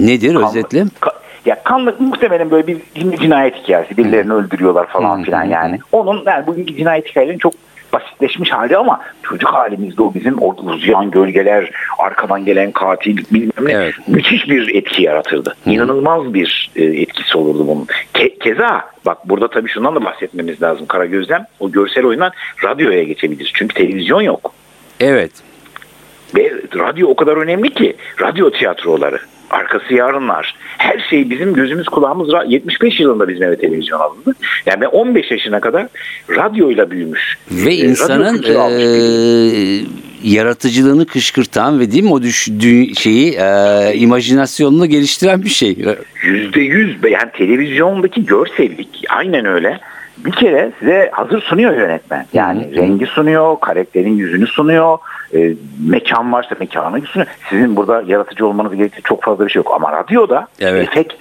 Nedir 0.00 0.34
Kanlı- 0.34 0.48
özetle? 0.48 0.78
Ka- 0.80 1.14
ya 1.46 1.62
kanlı 1.62 1.94
muhtemelen 1.98 2.50
böyle 2.50 2.66
bir 2.66 2.76
cinayet 3.20 3.54
hikayesi. 3.56 3.96
Birilerini 3.96 4.32
öldürüyorlar 4.32 4.86
falan 4.86 5.18
Hı, 5.18 5.22
filan 5.22 5.44
hı, 5.44 5.50
yani. 5.50 5.78
Onun 5.92 6.22
yani 6.26 6.46
bugünkü 6.46 6.76
cinayet 6.76 7.06
hikayelerinin 7.08 7.38
çok 7.38 7.52
basitleşmiş 7.94 8.50
hali 8.50 8.76
ama 8.76 9.00
çocuk 9.22 9.52
halimizde 9.52 10.02
o 10.02 10.14
bizim 10.14 10.38
orada 10.38 10.62
uzayan 10.62 11.10
gölgeler, 11.10 11.70
arkadan 11.98 12.44
gelen 12.44 12.72
katil 12.72 13.16
bilmem 13.30 13.64
ne 13.66 13.72
Evet. 13.72 13.94
müthiş 14.08 14.48
bir 14.48 14.74
etki 14.74 15.02
yaratırdı. 15.02 15.56
İnanılmaz 15.66 16.34
bir 16.34 16.70
e, 16.76 16.84
etkisi 16.84 17.38
olurdu 17.38 17.66
bunun. 17.68 17.86
Ke- 18.14 18.38
keza 18.38 18.90
bak 19.06 19.28
burada 19.28 19.48
tabii 19.48 19.68
şundan 19.68 19.94
da 19.94 20.04
bahsetmemiz 20.04 20.62
lazım. 20.62 20.86
Karagöz'den 20.86 21.46
o 21.60 21.70
görsel 21.70 22.04
oyundan 22.04 22.32
radyoya 22.64 23.02
geçebiliriz. 23.02 23.50
Çünkü 23.54 23.74
televizyon 23.74 24.20
yok. 24.20 24.54
Evet. 25.00 25.32
Ve 26.36 26.52
radyo 26.78 27.08
o 27.08 27.16
kadar 27.16 27.36
önemli 27.36 27.70
ki 27.70 27.96
radyo 28.20 28.50
tiyatroları, 28.50 29.18
arkası 29.50 29.94
yarınlar, 29.94 30.54
her 30.78 31.06
şey 31.10 31.30
bizim 31.30 31.54
gözümüz 31.54 31.86
kulağımız 31.86 32.28
ra- 32.28 32.52
75 32.52 33.00
yılında 33.00 33.28
bizim 33.28 33.42
eve 33.42 33.56
televizyon 33.56 34.00
alındı. 34.00 34.34
Yani 34.66 34.80
ben 34.80 34.86
15 34.86 35.30
yaşına 35.30 35.60
kadar 35.60 35.86
radyoyla 36.30 36.90
büyümüş. 36.90 37.38
Ve 37.50 37.70
e, 37.70 37.74
insanın 37.74 38.42
e, 38.42 39.84
yaratıcılığını 40.22 41.06
kışkırtan 41.06 41.80
ve 41.80 41.92
değil 41.92 42.04
mi 42.04 42.12
o 42.12 42.22
düş, 42.22 42.48
dü- 42.48 43.00
şeyi 43.00 43.32
e, 43.32 43.94
imajinasyonunu 43.94 44.86
geliştiren 44.86 45.42
bir 45.42 45.48
şey. 45.48 45.76
Yüzde 46.22 46.60
yüz 46.60 46.96
yani 47.10 47.30
televizyondaki 47.32 48.26
görsellik 48.26 49.04
aynen 49.08 49.46
öyle. 49.46 49.80
Bir 50.16 50.32
kere 50.32 50.72
size 50.78 51.10
hazır 51.12 51.40
sunuyor 51.42 51.76
yönetmen. 51.76 52.26
Yani 52.32 52.76
rengi 52.76 53.06
sunuyor, 53.06 53.60
karakterin 53.60 54.16
yüzünü 54.16 54.46
sunuyor, 54.46 54.98
e, 55.34 55.54
mekan 55.88 56.32
varsa 56.32 56.56
mekanı 56.60 57.00
sunuyor. 57.00 57.30
Sizin 57.50 57.76
burada 57.76 58.02
yaratıcı 58.06 58.46
olmanız 58.46 58.74
gerektiği 58.74 59.02
çok 59.02 59.22
fazla 59.22 59.46
bir 59.46 59.50
şey 59.50 59.60
yok. 59.60 59.72
Ama 59.74 59.92
radyoda 59.92 60.48
Evet. 60.60 60.88
efekt 60.88 61.12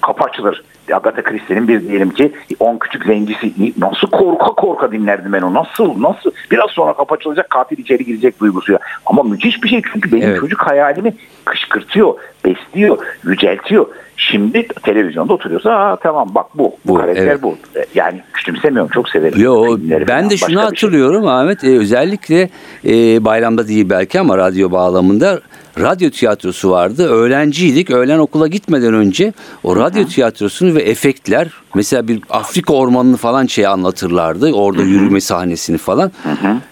kapı 0.00 0.24
açılır. 0.24 0.64
Agatha 0.92 1.22
Christie'nin 1.22 1.68
bir 1.68 1.88
diyelim 1.88 2.10
ki 2.10 2.32
10 2.60 2.78
küçük 2.78 3.04
zencisi 3.04 3.52
nasıl 3.78 4.10
korka 4.10 4.46
korka 4.46 4.92
dinlerdim 4.92 5.32
ben 5.32 5.42
o 5.42 5.54
nasıl 5.54 6.02
nasıl 6.02 6.30
biraz 6.50 6.70
sonra 6.70 6.92
kapı 6.92 7.14
açılacak 7.14 7.50
katil 7.50 7.78
içeri 7.78 8.04
girecek 8.04 8.40
duygusuyla 8.40 8.80
ama 9.06 9.22
müthiş 9.22 9.62
bir 9.62 9.68
şey 9.68 9.82
çünkü 9.92 10.12
benim 10.12 10.28
Evet. 10.28 10.40
çocuk 10.40 10.62
hayalimi 10.62 11.14
kışkırtıyor 11.44 12.14
besliyor 12.44 12.98
yüceltiyor 13.24 13.86
şimdi 14.16 14.68
televizyonda 14.82 15.32
oturuyorsa 15.32 15.70
Aa, 15.70 15.96
tamam 15.96 16.34
bak 16.34 16.46
bu 16.54 16.62
bu, 16.62 16.76
Bu, 16.84 16.94
karakter 16.94 17.26
evet. 17.26 17.42
bu 17.42 17.56
yani 17.94 18.22
küçümsemiyorum 18.32 18.90
çok 18.94 19.08
severim 19.08 19.40
Yo, 19.40 19.78
ben 19.80 20.06
falan, 20.06 20.30
de 20.30 20.36
şunu 20.36 20.48
başka 20.48 20.60
şey. 20.60 20.62
hatırlıyorum 20.62 21.26
Ahmet 21.26 21.64
e, 21.64 21.78
özellikle 21.78 22.48
e, 22.84 23.24
bayramda 23.24 23.68
değil 23.68 23.90
belki 23.90 24.20
ama 24.20 24.38
radyo 24.38 24.70
bağlamında 24.70 25.40
radyo 25.80 26.10
tiyatrosu 26.10 26.70
vardı. 26.70 27.08
Öğrenciydik. 27.08 27.90
Öğlen 27.90 28.18
okula 28.18 28.46
gitmeden 28.46 28.94
önce 28.94 29.32
o 29.62 29.76
radyo 29.76 30.04
tiyatrosunu 30.04 30.74
ve 30.74 30.82
efektler 30.82 31.48
mesela 31.74 32.08
bir 32.08 32.20
Afrika 32.30 32.72
ormanını 32.74 33.16
falan 33.16 33.46
şey 33.46 33.66
anlatırlardı. 33.66 34.52
Orada 34.52 34.82
yürüme 34.82 35.20
sahnesini 35.20 35.78
falan. 35.78 36.12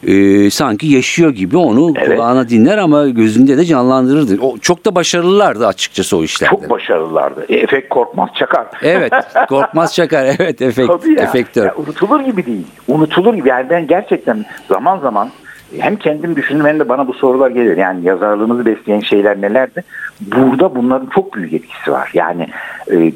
E, 0.07 0.50
sanki 0.50 0.87
yaşıyor 0.87 1.30
gibi 1.30 1.57
onu 1.57 1.92
Evet. 1.99 2.09
kulağına 2.16 2.49
dinler 2.49 2.78
ama 2.78 3.09
gözünde 3.09 3.59
de 3.59 3.64
canlandırırdı. 3.64 4.40
O 4.42 4.59
çok 4.59 4.85
da 4.87 4.95
başarılılardı 4.95 5.66
açıkçası 5.66 6.16
o 6.16 6.23
işlerde. 6.23 6.50
çok 6.50 6.71
başarılılardı 6.71 7.47
e, 7.49 7.57
efekt 7.57 7.88
korkmaz 7.88 8.28
çakar 8.38 8.66
Evet. 8.83 9.12
Korkmaz 9.49 9.95
Çakar. 9.95 10.25
Evet. 10.40 10.62
Efekt, 10.62 10.88
Tabii 10.88 11.12
ya. 11.19 11.23
efektör. 11.23 11.64
Ya 11.66 11.75
unutulur 11.76 12.21
gibi 12.21 12.47
değil. 12.47 12.66
Unutulur 12.88 13.35
gibi. 13.35 13.49
Yani 13.49 13.71
ben 13.71 13.87
gerçekten 13.87 14.45
zaman 14.69 14.99
zaman 14.99 15.30
hem 15.78 15.97
kendim 15.97 16.37
düşündüm 16.37 16.66
hem 16.66 16.78
de 16.78 16.88
bana 16.88 17.09
bu 17.09 17.12
sorular 17.14 17.50
gelir. 17.50 17.76
Yani 17.76 18.04
yazarlığımızı 18.04 18.66
besleyen 18.66 19.00
şeyler 19.00 19.40
nelerdi? 19.40 19.85
Burada 20.21 20.75
bunların 20.76 21.07
çok 21.14 21.35
büyük 21.35 21.52
etkisi 21.52 21.92
var. 21.92 22.11
Yani 22.14 22.47
e, 22.92 23.12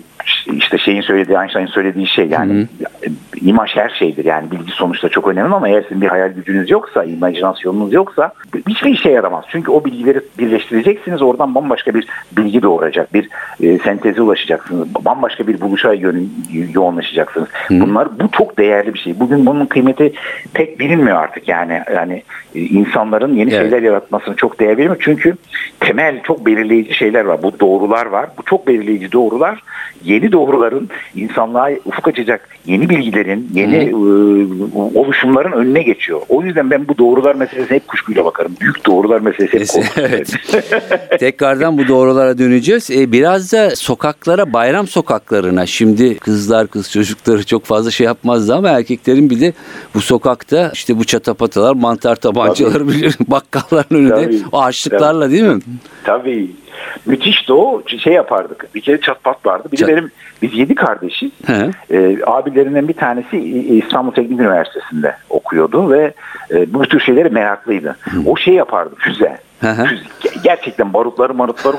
işte 0.46 0.78
şeyin 0.78 1.00
söylediği 1.00 1.38
Einstein'ın 1.38 1.66
söylediği 1.66 2.06
şey 2.06 2.26
yani 2.26 2.66
e, 3.02 3.08
imaj 3.40 3.76
her 3.76 3.88
şeydir 3.88 4.24
yani 4.24 4.50
bilgi 4.50 4.72
sonuçta 4.72 5.08
çok 5.08 5.28
önemli 5.28 5.54
ama 5.54 5.68
eğer 5.68 5.82
sizin 5.82 6.00
bir 6.00 6.06
hayal 6.06 6.28
gücünüz 6.28 6.70
yoksa 6.70 7.04
imajinasyonunuz 7.04 7.92
yoksa 7.92 8.32
hiçbir 8.68 8.90
işe 8.90 9.10
yaramaz. 9.10 9.44
Çünkü 9.48 9.70
o 9.70 9.84
bilgileri 9.84 10.20
birleştireceksiniz 10.38 11.22
oradan 11.22 11.54
bambaşka 11.54 11.94
bir 11.94 12.06
bilgi 12.36 12.62
doğuracak 12.62 13.14
bir 13.14 13.28
e, 13.62 13.78
senteze 13.78 14.22
ulaşacaksınız. 14.22 14.88
Bambaşka 15.04 15.46
bir 15.46 15.60
buluşa 15.60 15.92
yön, 15.92 16.30
yoğunlaşacaksınız. 16.74 17.48
Bunlar 17.70 18.20
bu 18.20 18.30
çok 18.30 18.58
değerli 18.58 18.94
bir 18.94 18.98
şey. 18.98 19.20
Bugün 19.20 19.46
bunun 19.46 19.66
kıymeti 19.66 20.12
pek 20.54 20.80
bilinmiyor 20.80 21.16
artık 21.16 21.48
yani 21.48 21.82
yani 21.94 22.22
e, 22.54 22.60
insanların 22.60 23.34
yeni 23.34 23.54
Evet. 23.54 23.62
şeyler 23.62 23.82
yaratmasını 23.82 24.36
çok 24.36 24.60
değer 24.60 24.76
veriyor. 24.76 24.96
Çünkü 25.00 25.36
temel 25.80 26.22
çok 26.22 26.46
belirleyici 26.46 26.94
şeyler 26.94 27.24
var. 27.24 27.42
Bu 27.42 27.60
doğrular 27.60 28.06
var. 28.06 28.26
Bu 28.38 28.42
çok 28.42 28.66
belirleyici 28.66 29.12
doğrular 29.12 29.62
yeni 30.04 30.13
doğruların 30.32 30.88
insanlığa 31.16 31.70
ufuk 31.84 32.08
açacak 32.08 32.48
yeni 32.66 32.88
bilgilerin, 32.88 33.48
yeni 33.54 33.76
e, 33.76 33.94
oluşumların 34.98 35.52
önüne 35.52 35.82
geçiyor. 35.82 36.20
O 36.28 36.42
yüzden 36.42 36.70
ben 36.70 36.88
bu 36.88 36.98
doğrular 36.98 37.34
meselesine 37.34 37.76
hep 37.76 37.88
kuşkuyla 37.88 38.24
bakarım. 38.24 38.56
Büyük 38.60 38.86
doğrular 38.86 39.20
meselesi 39.20 39.82
hep 39.82 39.92
evet. 39.96 40.34
Tekrardan 41.20 41.78
bu 41.78 41.88
doğrulara 41.88 42.38
döneceğiz. 42.38 42.90
E, 42.90 43.12
biraz 43.12 43.52
da 43.52 43.76
sokaklara, 43.76 44.52
bayram 44.52 44.86
sokaklarına. 44.86 45.66
Şimdi 45.66 46.18
kızlar, 46.18 46.66
kız 46.66 46.90
çocukları 46.90 47.46
çok 47.46 47.64
fazla 47.64 47.90
şey 47.90 48.06
yapmazdı 48.06 48.54
ama 48.54 48.68
erkeklerin 48.68 49.30
bir 49.30 49.40
de 49.40 49.52
bu 49.94 50.00
sokakta 50.00 50.70
işte 50.74 50.98
bu 50.98 51.04
çatapatalar, 51.04 51.74
mantar 51.74 52.16
tabancaları 52.16 52.84
bakkalların 53.28 53.96
önünde 53.96 54.24
Tabii. 54.24 54.38
o 54.52 54.62
harçlıklarla 54.62 55.30
değil 55.30 55.42
mi? 55.42 55.60
Tabii. 56.04 56.50
Müthiş 57.06 57.48
de 57.48 57.52
o 57.52 57.82
şey 58.04 58.12
yapardık. 58.12 58.74
Bir 58.74 58.80
kere 58.80 59.00
çatpat 59.00 59.46
vardı. 59.46 59.68
Bir 59.72 59.76
Çat- 59.76 59.88
de 59.88 60.03
benim 60.04 60.12
biz 60.42 60.58
yedi 60.58 60.74
kardeşiz. 60.74 61.30
He. 61.46 61.70
Ee, 61.90 62.18
abilerinden 62.26 62.88
bir 62.88 62.94
tanesi 62.94 63.38
İstanbul 63.78 64.12
Teknik 64.12 64.40
Üniversitesi'nde 64.40 65.16
okuyordu 65.30 65.90
ve 65.90 66.12
e, 66.50 66.74
bu 66.74 66.82
tür 66.82 67.00
şeylere 67.00 67.28
meraklıydı. 67.28 67.96
O 68.26 68.36
şey 68.36 68.54
yapardı 68.54 68.94
füze. 68.98 69.38
Gerçekten 70.44 70.92
barutları 70.92 71.34
marutları 71.34 71.76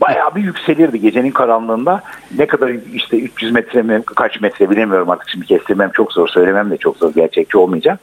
bayağı 0.00 0.34
bir 0.34 0.42
yükselirdi 0.42 1.00
gecenin 1.00 1.30
karanlığında. 1.30 2.02
Ne 2.38 2.46
kadar 2.46 2.70
işte 2.94 3.18
300 3.18 3.52
metre 3.52 3.82
mi 3.82 4.02
kaç 4.16 4.40
metre 4.40 4.70
bilemiyorum 4.70 5.10
artık 5.10 5.28
şimdi 5.28 5.46
kestirmem 5.46 5.90
çok 5.90 6.12
zor 6.12 6.28
söylemem 6.28 6.70
de 6.70 6.76
çok 6.76 6.96
zor 6.96 7.14
gerçekçi 7.14 7.58
olmayacak. 7.58 8.00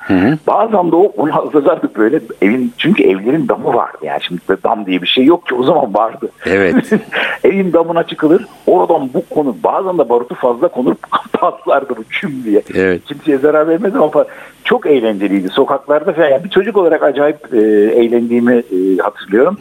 Bazen 0.47 0.91
de 0.91 0.95
o 0.95 1.03
onu 1.03 1.35
hazırlardık 1.35 1.97
böyle 1.97 2.19
evin 2.41 2.73
çünkü 2.77 3.03
evlerin 3.03 3.47
damı 3.47 3.73
vardı 3.73 3.97
yani 4.01 4.23
şimdi 4.23 4.41
dam 4.63 4.85
diye 4.85 5.01
bir 5.01 5.07
şey 5.07 5.25
yok 5.25 5.47
ki 5.47 5.55
o 5.55 5.63
zaman 5.63 5.93
vardı. 5.93 6.29
Evet. 6.45 6.89
Evin 7.43 7.73
damına 7.73 8.03
çıkılır. 8.03 8.45
Oradan 8.67 9.09
bu 9.13 9.25
konu 9.29 9.55
bazen 9.63 9.97
de 9.97 10.09
barutu 10.09 10.35
fazla 10.35 10.67
konur 10.67 10.95
patlardı 11.33 11.97
bu 11.97 12.03
küm 12.09 12.43
diye. 12.43 12.61
Evet. 12.73 13.01
Kimseye 13.05 13.37
zarar 13.37 13.67
vermez 13.67 13.95
ama 13.95 14.25
çok 14.65 14.85
eğlenceliydi. 14.85 15.49
Sokaklarda 15.49 16.13
falan. 16.13 16.29
Yani 16.29 16.43
bir 16.43 16.49
çocuk 16.49 16.77
olarak 16.77 17.03
acayip 17.03 17.53
e, 17.53 17.57
eğlendiğimi 17.95 18.53
e, 18.53 18.97
hatırlıyorum. 18.97 19.57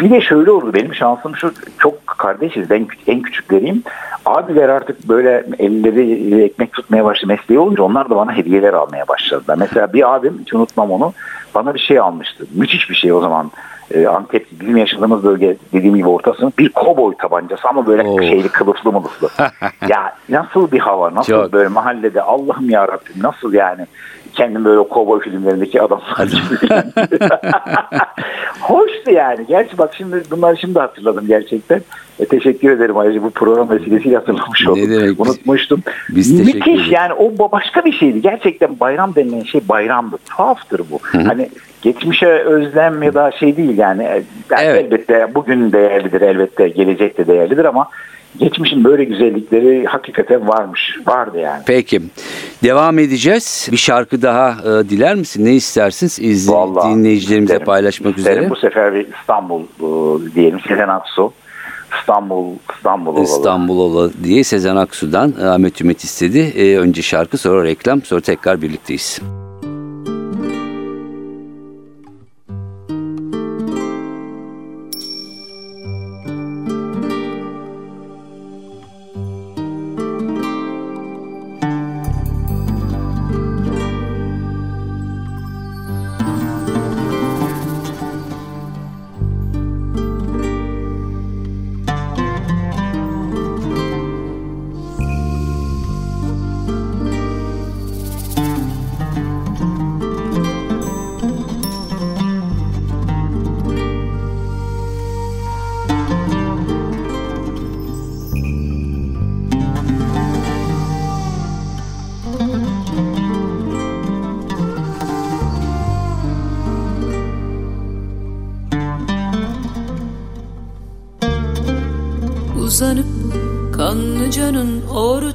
Bir 0.00 0.10
de 0.10 0.20
şöyle 0.20 0.50
oldu. 0.50 0.74
Benim 0.74 0.94
şansım 0.94 1.36
şu 1.36 1.52
çok 1.78 2.06
kardeşiz. 2.06 2.70
Ben 2.70 2.86
en 3.06 3.22
küçükleriyim. 3.22 3.82
Abiler 4.26 4.68
artık 4.68 5.08
böyle 5.08 5.44
elleri 5.58 6.42
ekmek 6.44 6.72
tutmaya 6.72 7.04
başladı. 7.04 7.26
Mesleği 7.32 7.58
olunca 7.58 7.82
onlar 7.82 8.10
da 8.10 8.16
bana 8.16 8.36
hediyeler 8.36 8.72
almaya 8.72 9.08
başladılar. 9.08 9.56
Mesela 9.58 9.92
bir 9.92 10.14
abim 10.14 10.38
hiç 10.40 10.54
unutmam 10.54 10.90
onu. 10.90 11.12
Bana 11.54 11.74
bir 11.74 11.80
şey 11.80 11.98
almıştı. 11.98 12.44
Müthiş 12.54 12.90
bir 12.90 12.94
şey 12.94 13.12
o 13.12 13.20
zaman. 13.20 13.50
E, 13.94 14.06
Antep 14.06 14.46
bizim 14.60 14.76
yaşadığımız 14.76 15.24
bölge 15.24 15.56
dediğim 15.72 15.96
gibi 15.96 16.08
ortasının 16.08 16.52
bir 16.58 16.68
koboy 16.68 17.14
tabancası 17.16 17.68
ama 17.68 17.86
böyle 17.86 18.02
Oo. 18.02 18.22
şeyli 18.22 18.48
kılıflı 18.48 18.92
mılıflı. 18.92 19.28
ya 19.88 20.14
nasıl 20.28 20.72
bir 20.72 20.78
hava 20.78 21.14
nasıl 21.14 21.32
Çok. 21.32 21.52
böyle 21.52 21.68
mahallede 21.68 22.22
Allah'ım 22.22 22.70
ya 22.70 22.88
Rabbim 22.88 23.22
nasıl 23.22 23.52
yani 23.52 23.86
kendim 24.38 24.64
böyle 24.64 24.88
kovboy 24.88 25.20
filmlerindeki 25.20 25.78
gibi. 25.78 26.68
Hoştu 28.60 29.10
yani. 29.10 29.46
Gerçi 29.48 29.78
bak 29.78 29.94
şimdi 29.96 30.22
bunları 30.30 30.56
şimdi 30.56 30.78
hatırladım 30.78 31.24
gerçekten. 31.26 31.80
E, 32.20 32.24
teşekkür 32.24 32.70
ederim 32.70 32.96
ayrıca 32.96 33.22
bu 33.22 33.30
program 33.30 33.70
vesilesiyle 33.70 34.16
hatırlamış 34.16 34.64
Ne 34.64 34.70
oldum. 34.70 34.82
demek? 34.90 35.10
Biz- 35.10 35.20
Unutmuştum. 35.20 35.82
biz 36.08 36.32
Müthiş 36.40 36.54
ederiz. 36.68 36.90
yani 36.90 37.12
o 37.12 37.24
ba- 37.28 37.52
başka 37.52 37.84
bir 37.84 37.92
şeydi. 37.92 38.22
Gerçekten 38.22 38.80
bayram 38.80 39.14
denilen 39.14 39.42
şey 39.42 39.60
bayramdı. 39.68 40.16
Tuhaftır 40.30 40.80
bu. 40.90 40.98
Hani 41.28 41.48
geçmişe 41.82 42.26
özlem 42.28 43.02
ya 43.02 43.14
da 43.14 43.30
şey 43.30 43.56
değil 43.56 43.78
yani. 43.78 44.02
E, 44.02 44.22
yani 44.50 44.62
Evet. 44.62 44.84
Elbette 44.84 45.34
bugün 45.34 45.72
değerlidir 45.72 46.20
elbette 46.20 46.68
gelecek 46.68 47.18
de 47.18 47.26
değerlidir 47.26 47.64
ama 47.64 47.88
geçmişin 48.36 48.84
böyle 48.84 49.04
güzellikleri 49.04 49.84
hakikaten 49.86 50.48
varmış. 50.48 50.96
Vardı 51.06 51.38
yani. 51.38 51.62
Peki. 51.66 52.02
Devam 52.64 52.98
edeceğiz. 52.98 53.68
Bir 53.72 53.76
şarkı 53.76 54.22
daha 54.22 54.50
e, 54.50 54.88
diler 54.88 55.14
misin? 55.14 55.44
Ne 55.44 55.54
istersiniz? 55.54 56.18
İzle, 56.20 56.52
Vallahi 56.52 56.94
dinleyicilerimize 56.94 57.52
isterim. 57.52 57.66
paylaşmak 57.66 58.18
İsterim. 58.18 58.38
üzere. 58.38 58.50
Bu 58.50 58.56
sefer 58.56 58.94
bir 58.94 59.06
İstanbul 59.20 59.62
e, 59.62 60.34
diyelim 60.34 60.60
Sezen 60.68 60.88
Aksu. 60.88 61.32
İstanbul, 62.00 62.54
İstanbul 62.76 63.10
olalım. 63.10 63.24
İstanbul 63.24 63.78
Ola 63.78 64.10
diye 64.24 64.44
Sezen 64.44 64.76
Aksu'dan 64.76 65.34
e, 65.42 65.44
Ahmet 65.46 65.80
Ümit 65.80 66.04
istedi. 66.04 66.38
E, 66.38 66.76
önce 66.78 67.02
şarkı 67.02 67.38
sonra 67.38 67.64
reklam 67.64 68.02
sonra 68.02 68.20
tekrar 68.20 68.62
birlikteyiz. 68.62 69.20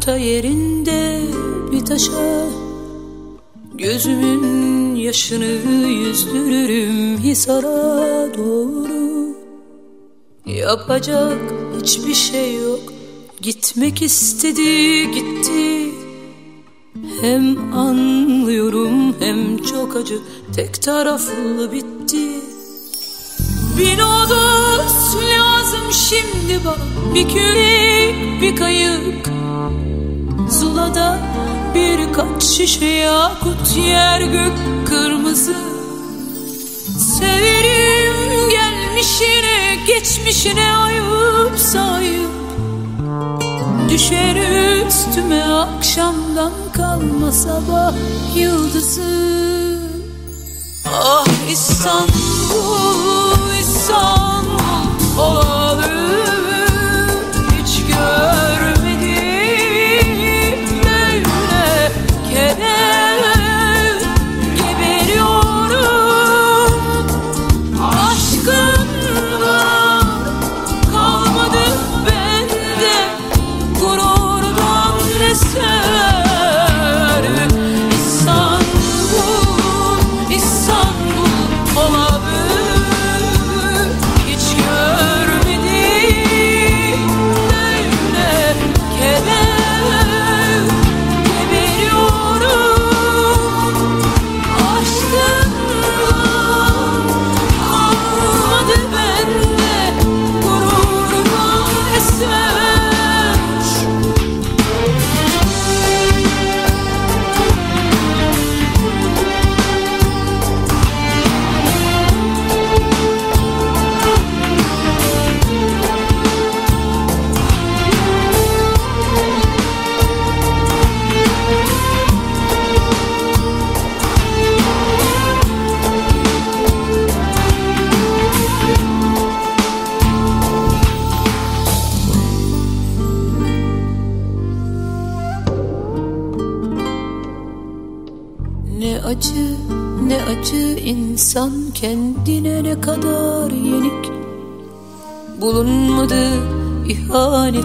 Orta 0.04 0.18
yerinde 0.18 1.22
bir 1.72 1.86
taşa. 1.86 2.48
Gözümün 3.74 4.96
yaşını 4.96 5.72
yüzdürürüm 5.90 7.18
Hisar'a 7.18 8.38
doğru. 8.38 9.36
Yapacak 10.46 11.38
hiçbir 11.82 12.14
şey 12.14 12.56
yok. 12.56 12.80
Gitmek 13.42 14.02
istedi 14.02 15.12
gitti. 15.12 15.92
Hem 17.22 17.74
anlıyorum 17.74 19.16
hem 19.20 19.58
çok 19.58 19.96
acı. 19.96 20.20
Tek 20.56 20.82
taraflı 20.82 21.72
bitti. 21.72 22.28
Bir 23.78 23.98
nodus 23.98 25.16
lazım 25.16 25.92
şimdi 25.92 26.60
bana. 26.66 27.16
Bir 27.16 27.30
kürek 27.30 28.42
bir 28.42 28.56
kayık 28.56 29.43
Zulada 30.84 31.18
birkaç 31.76 32.44
şişe 32.44 32.86
yakut 32.86 33.78
Yer 33.78 34.22
gök 34.22 34.54
kırmızı. 34.88 35.56
Severim 37.20 38.50
gelmişine 38.50 39.76
geçmişine 39.88 40.76
ayıp 40.76 41.60
sayıp 41.60 42.30
Düşer 43.90 44.36
üstüme 44.88 45.44
akşamdan 45.44 46.52
kalma 46.74 47.32
sabah 47.32 47.94
yıldızı. 48.36 49.80
Ah 50.88 51.26
İstanbul, 51.52 52.10
İstanbul 53.62 55.20
olalım 55.20 56.43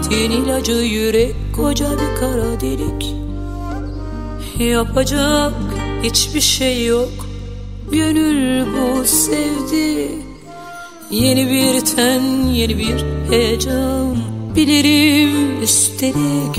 ihanetin 0.09 0.31
ilacı 0.31 0.71
yürek 0.71 1.35
koca 1.55 1.91
bir 1.91 2.19
kara 2.19 2.61
delik. 2.61 3.15
Yapacak 4.59 5.53
hiçbir 6.03 6.41
şey 6.41 6.85
yok 6.85 7.09
Gönül 7.91 8.65
bu 8.65 9.07
sevdi. 9.07 10.11
Yeni 11.11 11.49
bir 11.49 11.85
ten 11.85 12.21
yeni 12.47 12.77
bir 12.77 13.05
heyecan 13.29 14.17
Bilirim 14.55 15.61
üstelik 15.63 16.55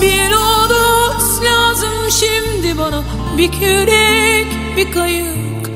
Bir 0.00 0.30
odut 0.30 1.44
lazım 1.44 2.10
şimdi 2.10 2.78
bana 2.78 3.02
Bir 3.38 3.52
kürek 3.52 4.46
bir 4.76 4.92
kayık. 4.92 5.70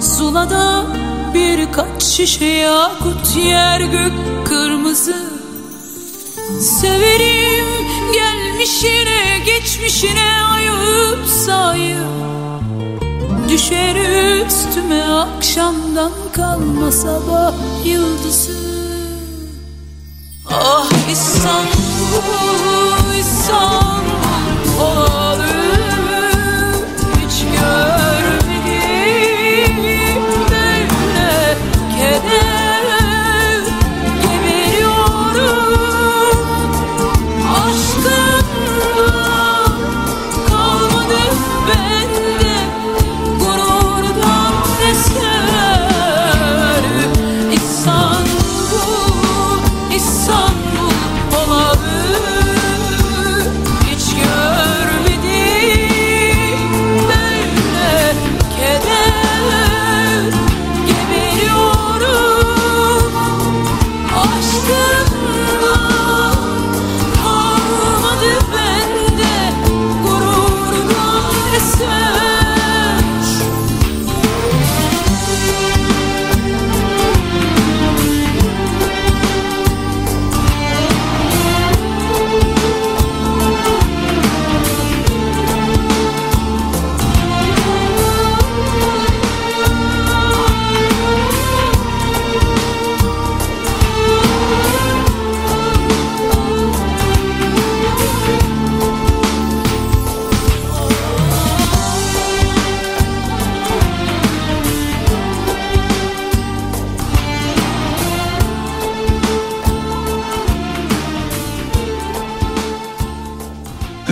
Zulada 0.00 0.86
birkaç 1.34 2.02
şişe 2.02 2.44
yakut 2.44 3.36
yer 3.36 3.80
gök 3.80 4.12
kırmızı 4.48 5.35
Severim 6.60 7.66
gelmişine 8.14 9.38
geçmişine 9.46 10.42
ayıp 10.42 11.26
sayıp 11.26 12.06
Düşer 13.48 13.96
üstüme 14.46 15.02
akşamdan 15.02 16.12
kalma 16.32 16.92
sabah 16.92 17.54
yıldızı. 17.84 18.52
Ah 20.50 20.90
İstanbul, 21.12 22.24
İstanbul 23.20 24.16
olalım 24.80 25.05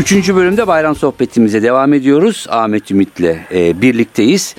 Üçüncü 0.04 0.36
bölümde 0.36 0.66
bayram 0.66 0.96
sohbetimize 0.96 1.62
devam 1.62 1.92
ediyoruz. 1.92 2.46
Ahmet 2.50 2.90
Ümit'le 2.90 3.36
e, 3.54 3.80
birlikteyiz. 3.82 4.54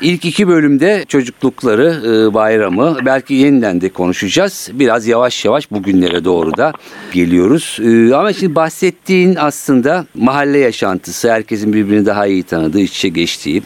İlk 0.00 0.24
iki 0.24 0.48
bölümde 0.48 1.04
çocuklukları, 1.08 2.00
e, 2.06 2.34
bayramı 2.34 2.98
belki 3.04 3.34
yeniden 3.34 3.80
de 3.80 3.88
konuşacağız. 3.88 4.70
Biraz 4.72 5.06
yavaş 5.06 5.44
yavaş 5.44 5.70
bugünlere 5.70 6.24
doğru 6.24 6.56
da 6.56 6.72
geliyoruz. 7.12 7.78
E, 7.82 8.14
ama 8.14 8.32
şimdi 8.32 8.54
bahsettiğin 8.54 9.36
aslında 9.38 10.06
mahalle 10.14 10.58
yaşantısı, 10.58 11.32
herkesin 11.32 11.72
birbirini 11.72 12.06
daha 12.06 12.26
iyi 12.26 12.42
tanıdığı, 12.42 12.80
iç 12.80 12.96
içe 12.96 13.08
geçtiği. 13.08 13.62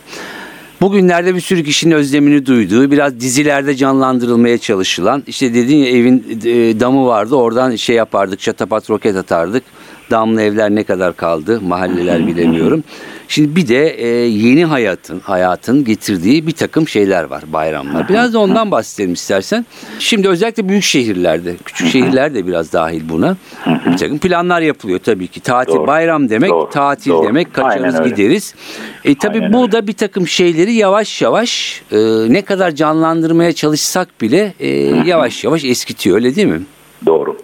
Bugünlerde 0.81 1.35
bir 1.35 1.41
sürü 1.41 1.65
kişinin 1.65 1.95
özlemini 1.95 2.47
duyduğu, 2.47 2.91
biraz 2.91 3.21
dizilerde 3.21 3.77
canlandırılmaya 3.77 4.59
çalışılan, 4.59 5.23
işte 5.27 5.55
dediğin 5.55 5.85
ya 5.85 5.91
evin 5.91 6.41
e, 6.45 6.81
damı 6.81 7.07
vardı, 7.07 7.35
oradan 7.35 7.77
şey 7.77 7.97
yapardık, 7.97 8.41
çatapat 8.41 8.91
roket 8.91 9.17
atardık. 9.17 9.63
Damlı 10.11 10.43
evler 10.43 10.71
ne 10.71 10.85
kadar 10.85 11.17
kaldı, 11.17 11.61
mahalleler 11.61 12.27
bilemiyorum. 12.27 12.85
Şimdi 13.29 13.57
bir 13.57 13.69
de 13.69 13.89
e, 13.89 14.07
yeni 14.27 14.65
hayatın, 14.65 15.21
hayatın 15.21 15.85
getirdiği 15.85 16.47
bir 16.47 16.53
takım 16.53 16.89
şeyler 16.89 17.25
var, 17.25 17.43
bayramlar. 17.53 18.09
Biraz 18.09 18.35
da 18.35 18.39
ondan 18.39 18.71
bahsedelim 18.71 19.13
istersen. 19.13 19.67
Şimdi 19.99 20.29
özellikle 20.29 20.69
büyük 20.69 20.83
şehirlerde, 20.83 21.57
küçük 21.65 21.89
şehirler 21.89 22.35
de 22.35 22.47
biraz 22.47 22.73
dahil 22.73 23.09
buna. 23.09 23.37
Bir 23.87 23.97
takım 23.97 24.19
planlar 24.19 24.61
yapılıyor 24.61 24.99
tabii 24.99 25.27
ki. 25.29 25.41
Tatil, 25.41 25.73
Doğru. 25.75 25.87
bayram 25.87 26.29
demek, 26.31 26.51
Doğru. 26.51 26.71
tatil 26.71 27.11
Doğru. 27.11 27.27
demek, 27.27 27.55
kaçarız 27.55 28.03
gideriz. 28.03 28.55
E, 29.05 29.15
tabii 29.15 29.39
Aynen 29.39 29.53
bu 29.53 29.63
öyle. 29.63 29.73
da 29.73 29.87
bir 29.87 29.93
takım 29.93 30.27
şeyleri 30.29 30.73
yavaş 30.73 31.23
yavaş 31.23 31.83
e, 31.93 31.99
ne 32.29 32.43
kadar 32.43 32.71
canlandırmaya 32.71 33.53
çalışsak 33.53 34.21
bile 34.21 34.55
e, 34.61 34.69
yavaş 35.07 35.45
yavaş 35.45 35.65
eskitiyor 35.65 36.17
öyle 36.17 36.37
değil 36.37 36.49
mi? 36.49 36.61
Doğru. 37.07 37.37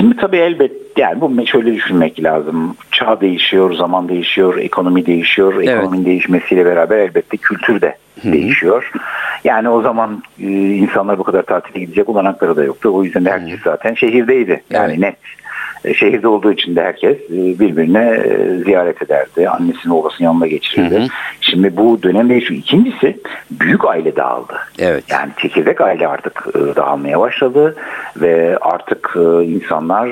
Şimdi 0.00 0.16
tabii 0.16 0.36
elbet 0.36 0.72
yani 0.96 1.20
bu 1.20 1.46
şöyle 1.46 1.74
düşünmek 1.74 2.22
lazım. 2.24 2.76
Çağ 2.90 3.20
değişiyor, 3.20 3.72
zaman 3.72 4.08
değişiyor, 4.08 4.58
ekonomi 4.58 5.06
değişiyor. 5.06 5.54
Evet. 5.54 5.68
Ekonominin 5.68 6.04
değişmesiyle 6.04 6.66
beraber 6.66 6.98
elbette 6.98 7.36
kültür 7.36 7.80
de 7.80 7.96
değişiyor. 8.24 8.92
Yani 9.44 9.68
o 9.68 9.82
zaman 9.82 10.22
e, 10.40 10.46
insanlar 10.52 11.18
bu 11.18 11.22
kadar 11.24 11.42
tatile 11.42 11.80
gidecek 11.80 12.08
olanakları 12.08 12.56
da 12.56 12.64
yoktu. 12.64 12.90
O 12.94 13.04
yüzden 13.04 13.24
de 13.24 13.30
herkes 13.30 13.60
zaten 13.64 13.94
şehirdeydi. 13.94 14.62
Yani 14.70 14.90
Evet. 14.90 14.98
net. 14.98 15.16
E, 15.84 15.94
Şehirde 15.94 16.28
olduğu 16.28 16.52
için 16.52 16.76
de 16.76 16.82
herkes 16.82 17.16
e, 17.16 17.58
birbirine 17.60 18.04
e, 18.04 18.64
ziyaret 18.64 19.02
ederdi. 19.02 19.48
Annesinin 19.48 19.94
babasının 19.94 20.28
yanına 20.28 20.46
geçirirdi. 20.46 20.96
Hı 20.96 21.02
hı. 21.02 21.06
Şimdi 21.40 21.76
bu 21.76 22.02
dönem 22.02 22.28
değişiyor. 22.28 22.60
İkincisi 22.60 23.16
büyük 23.50 23.84
aile 23.84 24.16
dağıldı. 24.16 24.54
Evet. 24.78 25.04
Yani 25.10 25.30
çekirdek 25.36 25.80
aile 25.80 26.08
artık 26.08 26.46
dağılmaya 26.76 27.20
başladı 27.20 27.76
ve 28.16 28.58
artık 28.60 29.16
insanlar 29.44 30.10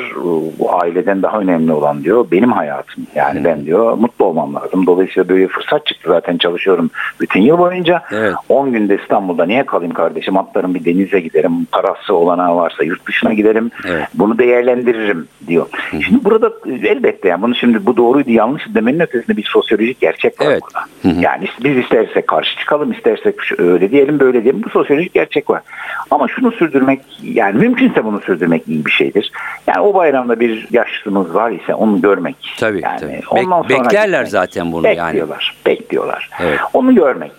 bu 0.59 0.81
aileden 0.83 1.23
daha 1.23 1.41
önemli 1.41 1.73
olan 1.73 2.05
diyor 2.05 2.27
benim 2.33 2.53
hayatım. 2.53 3.07
Yani 3.15 3.45
ben 3.45 3.65
diyor 3.65 3.93
mutlu 3.93 4.25
olmam 4.25 4.55
lazım. 4.55 4.87
Dolayısıyla 4.87 5.29
böyle 5.29 5.49
fırsat 5.49 5.87
çıktı 5.87 6.09
zaten 6.09 6.39
çalışıyorum 6.39 6.91
bütün 7.21 7.41
yıl 7.41 7.59
boyunca. 7.59 8.03
Evet. 8.13 8.35
10 8.49 8.73
günde 8.73 8.99
İstanbul'da 9.03 9.47
niye 9.47 9.67
kalayım 9.67 9.95
kardeşim? 9.95 10.37
Atlarım 10.37 10.75
bir 10.75 10.85
denize 10.85 11.21
giderim. 11.21 11.65
Parası 11.73 12.15
olanağı 12.15 12.57
varsa 12.57 12.85
yurt 12.85 13.07
dışına 13.07 13.35
giderim. 13.35 13.71
Evet. 13.89 14.07
Bunu 14.15 14.39
değerlendiririm 14.39 15.29
diyor. 15.47 15.58
Şimdi 15.91 16.25
burada 16.25 16.53
e, 16.67 16.89
elbette 16.89 17.29
yani 17.29 17.43
bunu 17.43 17.55
şimdi 17.55 17.87
bu 17.87 17.97
doğruydu 17.97 18.31
yanlış 18.31 18.63
demenin 18.75 19.01
ötesinde 19.01 19.37
bir 19.37 19.45
sosyolojik 19.45 20.01
gerçek 20.01 20.41
var 20.41 20.47
Evet. 20.47 20.63
burada. 20.63 20.85
Hı 21.03 21.09
hı. 21.19 21.23
Yani 21.23 21.49
biz 21.65 21.77
istersek 21.77 22.27
karşı 22.27 22.59
çıkalım, 22.59 22.93
istersek 22.93 23.35
öyle 23.59 23.91
diyelim, 23.91 24.21
böyle 24.21 24.43
diyelim. 24.45 24.63
Bu 24.63 24.69
sosyolojik 24.71 25.15
gerçek 25.15 25.51
var. 25.51 25.63
Ama 26.11 26.29
şunu 26.29 26.53
sürdürmek, 26.53 27.01
yani 27.23 27.59
mümkünse 27.59 28.05
bunu 28.05 28.21
sürdürmek 28.21 28.69
iyi 28.69 28.87
bir 28.87 28.91
şeydir. 28.91 29.33
Yani 29.67 29.81
o 29.81 29.95
bayramda 29.95 30.41
bir 30.41 30.67
yaşlımız 30.71 31.35
var 31.35 31.51
ise 31.51 31.75
onu 31.75 32.01
görmek. 32.03 32.37
Tabii, 32.59 32.81
yani 32.85 33.01
tabii. 33.01 33.21
Ondan 33.31 33.45
Bek- 33.63 33.69
sonra 33.77 33.85
beklerler 33.85 34.07
gitmek. 34.25 34.29
zaten 34.29 34.73
bunu 34.73 34.87
yani. 34.89 35.07
bekliyorlar, 35.07 35.57
Bekliyorlar. 35.67 36.31
Evet. 36.41 36.59
Onu 36.73 36.95
görmek. 36.95 37.33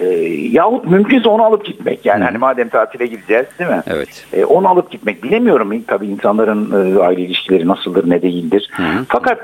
Ee, 0.00 0.04
yahut 0.50 0.84
mümkünse 0.84 1.28
onu 1.28 1.44
alıp 1.44 1.64
gitmek. 1.64 2.06
Yani 2.06 2.24
hani 2.24 2.38
madem 2.38 2.68
tatile 2.68 3.06
gideceğiz 3.06 3.46
değil 3.58 3.70
mi? 3.70 3.82
Evet. 3.86 4.26
E, 4.32 4.44
onu 4.44 4.68
alıp 4.68 4.90
gitmek. 4.90 5.22
Bilemiyorum 5.22 5.82
tabii 5.86 6.06
insanların 6.06 6.96
e, 6.96 7.02
aile 7.02 7.20
ilişkileri 7.20 7.68
nasıldır 7.68 8.10
ne 8.10 8.22
değildir. 8.22 8.70
Fakat 9.08 9.38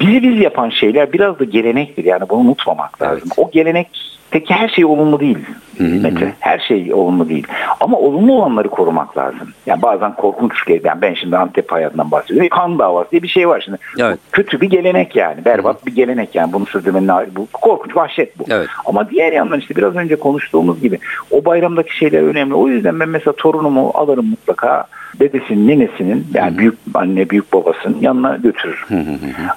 bizi 0.00 0.22
biz 0.22 0.40
yapan 0.40 0.70
şeyler 0.70 1.12
biraz 1.12 1.38
da 1.38 1.44
gelenektir. 1.44 2.04
Yani 2.04 2.28
bunu 2.28 2.38
unutmamak 2.38 3.02
lazım. 3.02 3.22
Evet. 3.26 3.38
O 3.38 3.50
gelenek 3.50 4.17
Peki 4.30 4.54
her 4.54 4.68
şey 4.68 4.84
olumlu 4.84 5.20
değil. 5.20 5.38
Mete. 5.78 6.32
Her 6.40 6.58
şey 6.58 6.94
olumlu 6.94 7.28
değil. 7.28 7.46
Ama 7.80 7.98
olumlu 7.98 8.32
olanları 8.32 8.68
korumak 8.68 9.18
lazım. 9.18 9.52
Yani 9.66 9.82
bazen 9.82 10.14
korkunç 10.14 10.64
gelen 10.66 11.02
ben 11.02 11.14
şimdi 11.14 11.36
Antep 11.36 11.72
hayatından 11.72 12.10
bahsediyorum. 12.10 12.46
E, 12.46 12.48
Kan 12.48 12.78
davası 12.78 13.10
diye 13.10 13.22
bir 13.22 13.28
şey 13.28 13.48
var 13.48 13.62
şimdi. 13.64 13.78
Evet. 13.98 14.18
Kötü 14.32 14.60
bir 14.60 14.70
gelenek 14.70 15.16
yani. 15.16 15.44
Berbat 15.44 15.86
bir 15.86 15.94
gelenek 15.94 16.34
yani. 16.34 16.52
Bunu 16.52 16.66
sürdürmenin 16.66 17.08
bu 17.36 17.46
korkunç 17.52 17.96
vahşet 17.96 18.38
bu. 18.38 18.44
Evet. 18.50 18.68
Ama 18.86 19.10
diğer 19.10 19.32
yandan 19.32 19.58
işte 19.58 19.76
biraz 19.76 19.96
önce 19.96 20.16
konuştuğumuz 20.16 20.80
gibi 20.80 20.98
o 21.30 21.44
bayramdaki 21.44 21.96
şeyler 21.96 22.22
önemli. 22.22 22.54
O 22.54 22.68
yüzden 22.68 23.00
ben 23.00 23.08
mesela 23.08 23.32
torunumu 23.36 23.90
alırım 23.94 24.26
mutlaka 24.26 24.84
dedesinin, 25.20 25.68
nenesinin 25.68 26.26
yani 26.34 26.58
büyük 26.58 26.74
anne, 26.94 27.30
büyük 27.30 27.52
babasının 27.52 28.00
yanına 28.00 28.36
götürürüm. 28.36 29.06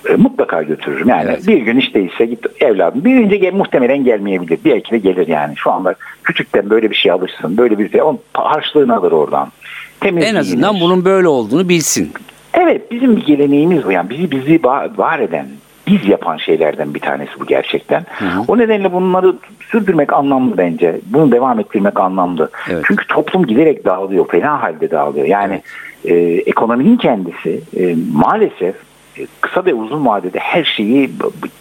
E, 0.09 0.15
mutlaka 0.15 0.63
götürürüm. 0.63 1.09
Yani 1.09 1.25
Evet. 1.29 1.47
bir 1.47 1.57
gün 1.57 1.77
işte 1.77 2.03
ise 2.03 2.25
git 2.25 2.45
evladım. 2.59 3.05
Birinci 3.05 3.39
gel, 3.39 3.53
muhtemelen 3.53 4.03
gelmeyebilir. 4.03 4.59
Belki 4.65 4.91
de 4.91 4.97
gelir 4.97 5.27
yani. 5.27 5.53
Şu 5.57 5.71
anda 5.71 5.95
küçükten 6.23 6.69
böyle 6.69 6.89
bir 6.89 6.95
şey 6.95 7.11
alışsın. 7.11 7.57
Böyle 7.57 7.79
bir 7.79 7.91
şey. 7.91 8.01
Onun 8.01 8.19
harçlığını 8.33 8.95
alır 8.95 9.11
oradan. 9.11 9.51
Temiz 9.99 10.25
En 10.25 10.35
azından 10.35 10.79
bunun 10.79 11.05
böyle 11.05 11.27
olduğunu 11.27 11.69
bilsin. 11.69 12.11
Evet 12.53 12.91
bizim 12.91 13.15
bir 13.17 13.25
geleneğimiz 13.25 13.85
bu. 13.85 13.91
Yani 13.91 14.09
bizi 14.09 14.31
bizi 14.31 14.63
var 14.97 15.19
eden, 15.19 15.47
biz 15.91 16.07
yapan 16.07 16.37
şeylerden 16.37 16.93
bir 16.93 16.99
tanesi 16.99 17.39
bu 17.39 17.45
gerçekten. 17.45 18.05
O 18.47 18.57
nedenle 18.57 18.93
bunları 18.93 19.35
sürdürmek 19.71 20.13
anlamlı 20.13 20.57
bence. 20.57 20.99
Bunu 21.05 21.31
devam 21.31 21.59
ettirmek 21.59 21.99
anlamlı. 21.99 22.49
Evet. 22.69 22.83
Çünkü 22.87 23.07
toplum 23.07 23.45
giderek 23.45 23.85
dağılıyor. 23.85 24.27
Fena 24.27 24.61
halde 24.61 24.91
dağılıyor. 24.91 25.25
Yani 25.25 25.61
e, 26.05 26.15
ekonominin 26.45 26.97
kendisi 26.97 27.61
e, 27.77 27.95
maalesef 28.13 28.75
e, 29.17 29.27
kısa 29.41 29.65
ve 29.65 29.73
uzun 29.73 30.05
vadede 30.05 30.39
her 30.39 30.63
şeyi 30.63 31.11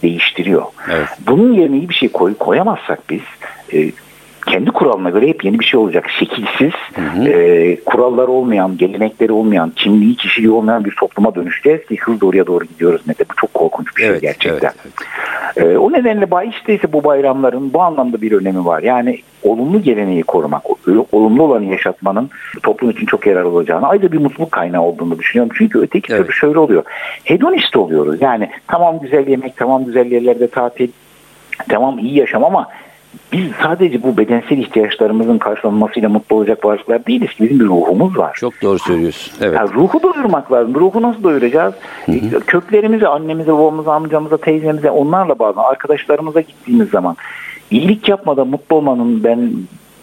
değiştiriyor. 0.03 0.63
Evet. 0.91 1.09
Bunun 1.27 1.53
yerine 1.53 1.77
iyi 1.77 1.89
bir 1.89 1.95
şey 1.95 2.09
koy, 2.09 2.35
koyamazsak 2.35 3.11
biz 3.11 3.23
e, 3.73 3.91
kendi 4.47 4.71
kuralına 4.71 5.11
göre 5.11 5.29
hep 5.29 5.45
yeni 5.45 5.59
bir 5.61 5.65
şey 5.65 5.81
olacak. 5.81 6.07
Şekilsiz, 6.19 6.73
e, 7.27 7.77
kurallar 7.87 8.29
olmayan, 8.29 8.77
gelenekleri 8.77 9.33
olmayan, 9.33 9.71
kimliği, 9.77 10.17
kişiliği 10.17 10.51
olmayan 10.53 10.85
bir 10.85 10.95
topluma 11.01 11.35
dönüşeceğiz 11.35 11.87
ki 11.87 11.97
hızla 11.97 12.27
oraya 12.27 12.47
doğru 12.47 12.65
gidiyoruz 12.65 13.01
Mete. 13.07 13.25
Bu 13.31 13.35
çok 13.37 13.55
korkunç 13.55 13.97
bir 13.97 14.03
şey 14.03 14.11
Evet, 14.11 14.23
gerçekten. 14.23 14.73
evet, 15.57 15.75
E, 15.75 15.79
o 15.79 15.93
nedenle 15.93 16.31
bay 16.31 16.49
işte 16.49 16.75
ise 16.75 16.93
bu 16.93 17.05
bayramların 17.05 17.73
bu 17.73 17.83
anlamda 17.83 18.23
bir 18.23 18.33
önemi 18.33 18.65
var. 18.65 18.83
Yani 18.83 19.19
olumlu 19.43 19.83
geleneği 19.83 20.23
korumak, 20.23 20.63
olumlu 21.13 21.43
olanı 21.43 21.65
yaşatmanın 21.65 22.31
toplum 22.63 22.91
için 22.91 23.07
çok 23.07 23.27
yarar 23.27 23.43
olacağını, 23.43 23.89
ayrıca 23.89 24.13
bir 24.13 24.19
mutluluk 24.19 24.53
kaynağı 24.53 24.83
olduğunu 24.83 25.19
düşünüyorum. 25.19 25.53
Çünkü 25.59 25.79
öteki 25.79 26.13
Evet. 26.13 26.23
türlü 26.23 26.33
şöyle 26.33 26.59
oluyor. 26.59 26.83
Hedonist 27.25 27.77
oluyoruz. 27.77 28.23
Yani 28.23 28.51
tamam 28.67 29.01
güzel 29.01 29.29
yemek, 29.29 29.57
tamam 29.57 29.85
güzel 29.85 30.07
yerlerde 30.13 30.49
tatil, 30.49 30.89
tamam 31.69 31.99
iyi 31.99 32.19
yaşam 32.19 32.45
ama 32.45 32.69
biz 33.33 33.53
sadece 33.63 34.03
bu 34.03 34.17
bedensel 34.17 34.59
ihtiyaçlarımızın 34.59 35.39
karşılanmasıyla 35.39 36.09
mutlu 36.09 36.37
olacak 36.37 36.65
varlıklar 36.65 37.07
değiliz 37.07 37.31
ki. 37.35 37.43
Bizim 37.45 37.61
bir 37.61 37.65
ruhumuz 37.65 38.19
var. 38.19 38.35
Çok 38.35 38.63
doğru 38.63 38.79
söylüyorsun. 38.79 39.33
Evet. 39.41 39.59
Ya 39.59 39.69
ruhu 39.69 40.03
doyurmak 40.03 40.53
lazım. 40.53 40.75
Ruhu 40.75 41.03
nasıl 41.03 41.23
doyuracağız? 41.23 41.75
E, 42.09 42.21
Köklerimize, 42.47 43.09
annemize, 43.09 43.53
babamıza, 43.53 43.93
amcamıza, 43.95 44.37
teyzemize, 44.37 44.91
onlarla 44.91 45.39
bazen 45.39 45.61
arkadaşlarımıza 45.61 46.41
gittiğimiz 46.41 46.91
zaman 46.91 47.17
iyilik 47.71 48.09
yapmadan 48.09 48.49
mutlu 48.49 48.77
olmanın 48.77 49.25
ben 49.25 49.53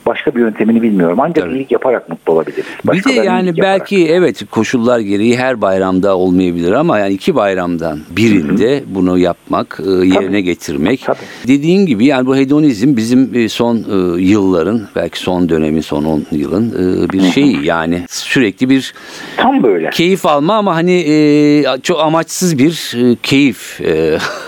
başka 0.08 0.36
bir 0.36 0.40
yöntemini 0.40 0.82
bilmiyorum. 0.82 1.20
Ancak 1.22 1.46
Tabii. 1.46 1.56
iyilik 1.56 1.72
yaparak 1.72 2.10
mutlu 2.10 2.34
olabiliriz. 2.34 2.66
Bir 2.86 3.04
de 3.04 3.12
yani 3.12 3.46
iyilik 3.46 3.58
yaparak. 3.58 3.80
belki 3.80 4.08
evet 4.08 4.44
koşullar 4.52 5.00
gereği 5.00 5.38
her 5.38 5.62
bayramda 5.62 6.18
olmayabilir 6.18 6.72
ama 6.72 7.00
yani 7.00 7.14
iki 7.14 7.36
bayramdan 7.36 8.00
birinde 8.10 8.84
bunu 8.88 9.18
yapmak, 9.18 9.80
e, 9.86 9.90
yerine 9.90 10.42
getirmek. 10.42 11.04
Tabii. 11.06 11.18
Dediğin 11.48 11.86
gibi 11.86 12.06
yani 12.06 12.28
bu 12.28 12.36
hedonizm 12.36 12.98
bizim 12.98 13.32
e, 13.36 13.50
son 13.50 13.76
e, 13.78 14.22
yılların 14.22 14.82
belki 14.96 15.20
son 15.20 15.50
dönemin 15.50 15.82
son 15.82 16.04
10 16.04 16.26
yılın 16.32 16.74
bir 17.14 17.22
şeyi 17.22 17.66
yani 17.66 18.04
sürekli 18.10 18.70
bir 18.70 18.94
Tam 19.38 19.64
böyle. 19.64 19.90
keyif 19.90 20.26
alma 20.26 20.56
ama 20.56 20.76
hani 20.76 21.64
çok 21.84 22.00
amaçsız 22.00 22.58
bir 22.58 22.94
keyif. 23.24 23.80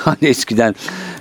Hani 0.06 0.18
eskiden 0.22 0.76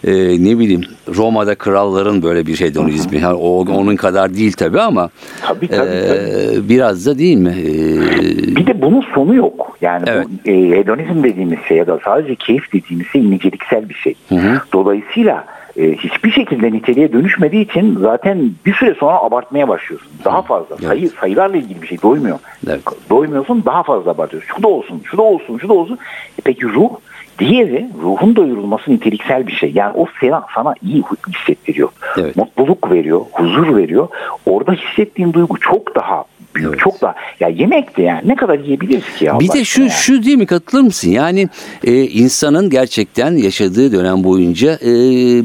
e, 0.04 0.12
ne 0.44 0.58
bileyim 0.58 0.80
Roma'da 1.16 1.54
kralların 1.54 2.22
böyle 2.22 2.46
bir 2.46 2.60
hedonizmi. 2.60 3.20
Yani 3.20 3.34
o 3.34 3.58
onun 3.60 3.96
kadar 3.96 4.34
değil 4.34 4.52
tabii 4.52 4.80
ama 4.80 5.10
Tabii, 5.42 5.68
tabii, 5.68 5.88
e, 5.90 6.06
tabii. 6.08 6.68
biraz 6.68 7.06
da 7.06 7.18
değil 7.18 7.36
mi? 7.36 7.54
E, 7.58 8.56
Bir 8.56 8.66
de 8.66 8.82
bunun 8.82 9.04
sonu 9.14 9.34
yok. 9.34 9.78
Yani 9.80 10.02
Evet. 10.06 10.26
bu 10.46 10.50
e, 10.50 10.70
hedonizm 10.78 11.22
dediğimiz 11.22 11.58
şey 11.68 11.76
ya 11.76 11.86
da 11.86 11.98
sadece 12.04 12.34
keyif 12.34 12.72
dediğimiz 12.72 13.06
şey 13.06 13.30
niceliksel 13.30 13.88
bir 13.88 13.94
şey. 13.94 14.14
hı. 14.28 14.60
Dolayısıyla 14.72 15.44
e, 15.76 15.92
hiçbir 15.92 16.30
şekilde 16.30 16.72
niteliğe 16.72 17.12
dönüşmediği 17.12 17.64
için 17.64 17.98
zaten 18.00 18.50
bir 18.66 18.74
süre 18.74 18.94
sonra 18.94 19.16
abartmaya 19.18 19.68
başlıyorsun. 19.68 20.08
Daha 20.24 20.42
fazla. 20.42 20.76
Evet. 20.80 20.88
Sayı, 20.88 21.10
sayılarla 21.20 21.56
ilgili 21.56 21.82
bir 21.82 21.86
şey 21.86 22.02
doymuyor. 22.02 22.38
Evet. 22.68 22.80
Doymuyorsun 23.10 23.62
daha 23.66 23.82
fazla 23.82 24.10
abartıyorsun. 24.10 24.48
Şu 24.56 24.62
da 24.62 24.68
olsun, 24.68 25.00
şu 25.04 25.18
da 25.18 25.22
olsun, 25.22 25.58
şu 25.58 25.68
da 25.68 25.72
olsun. 25.72 25.94
E 26.38 26.40
peki 26.44 26.66
ruh? 26.66 26.90
Diğeri 27.38 27.86
ruhun 28.02 28.36
doyurulması 28.36 28.90
niteliksel 28.90 29.46
bir 29.46 29.52
şey. 29.52 29.72
Yani 29.74 29.92
o 29.96 30.06
sana, 30.20 30.46
sana 30.54 30.74
iyi 30.82 31.02
hissettiriyor. 31.28 31.88
Evet. 32.16 32.36
Mutluluk 32.36 32.90
veriyor, 32.90 33.20
huzur 33.32 33.76
veriyor. 33.76 34.08
Orada 34.46 34.72
hissettiğin 34.72 35.32
duygu 35.32 35.60
çok 35.60 35.94
daha 35.94 36.24
büyük, 36.54 36.68
Evet. 36.68 36.80
çok 36.80 37.00
daha. 37.02 37.14
Ya 37.40 37.48
yemek 37.48 37.96
de 37.96 38.02
yani 38.02 38.28
ne 38.28 38.36
kadar 38.36 38.58
yiyebiliriz 38.58 39.16
ki 39.18 39.24
ya? 39.24 39.40
Bir 39.40 39.48
de 39.48 39.64
şu 39.64 39.80
yani. 39.80 39.90
şu 39.90 40.22
değil 40.24 40.36
mi 40.36 40.46
katılır 40.46 40.82
mısın? 40.82 41.10
Yani 41.10 41.48
e, 41.84 42.02
insanın 42.02 42.70
gerçekten 42.70 43.36
yaşadığı 43.36 43.92
dönem 43.92 44.24
boyunca 44.24 44.72
e, 44.72 44.88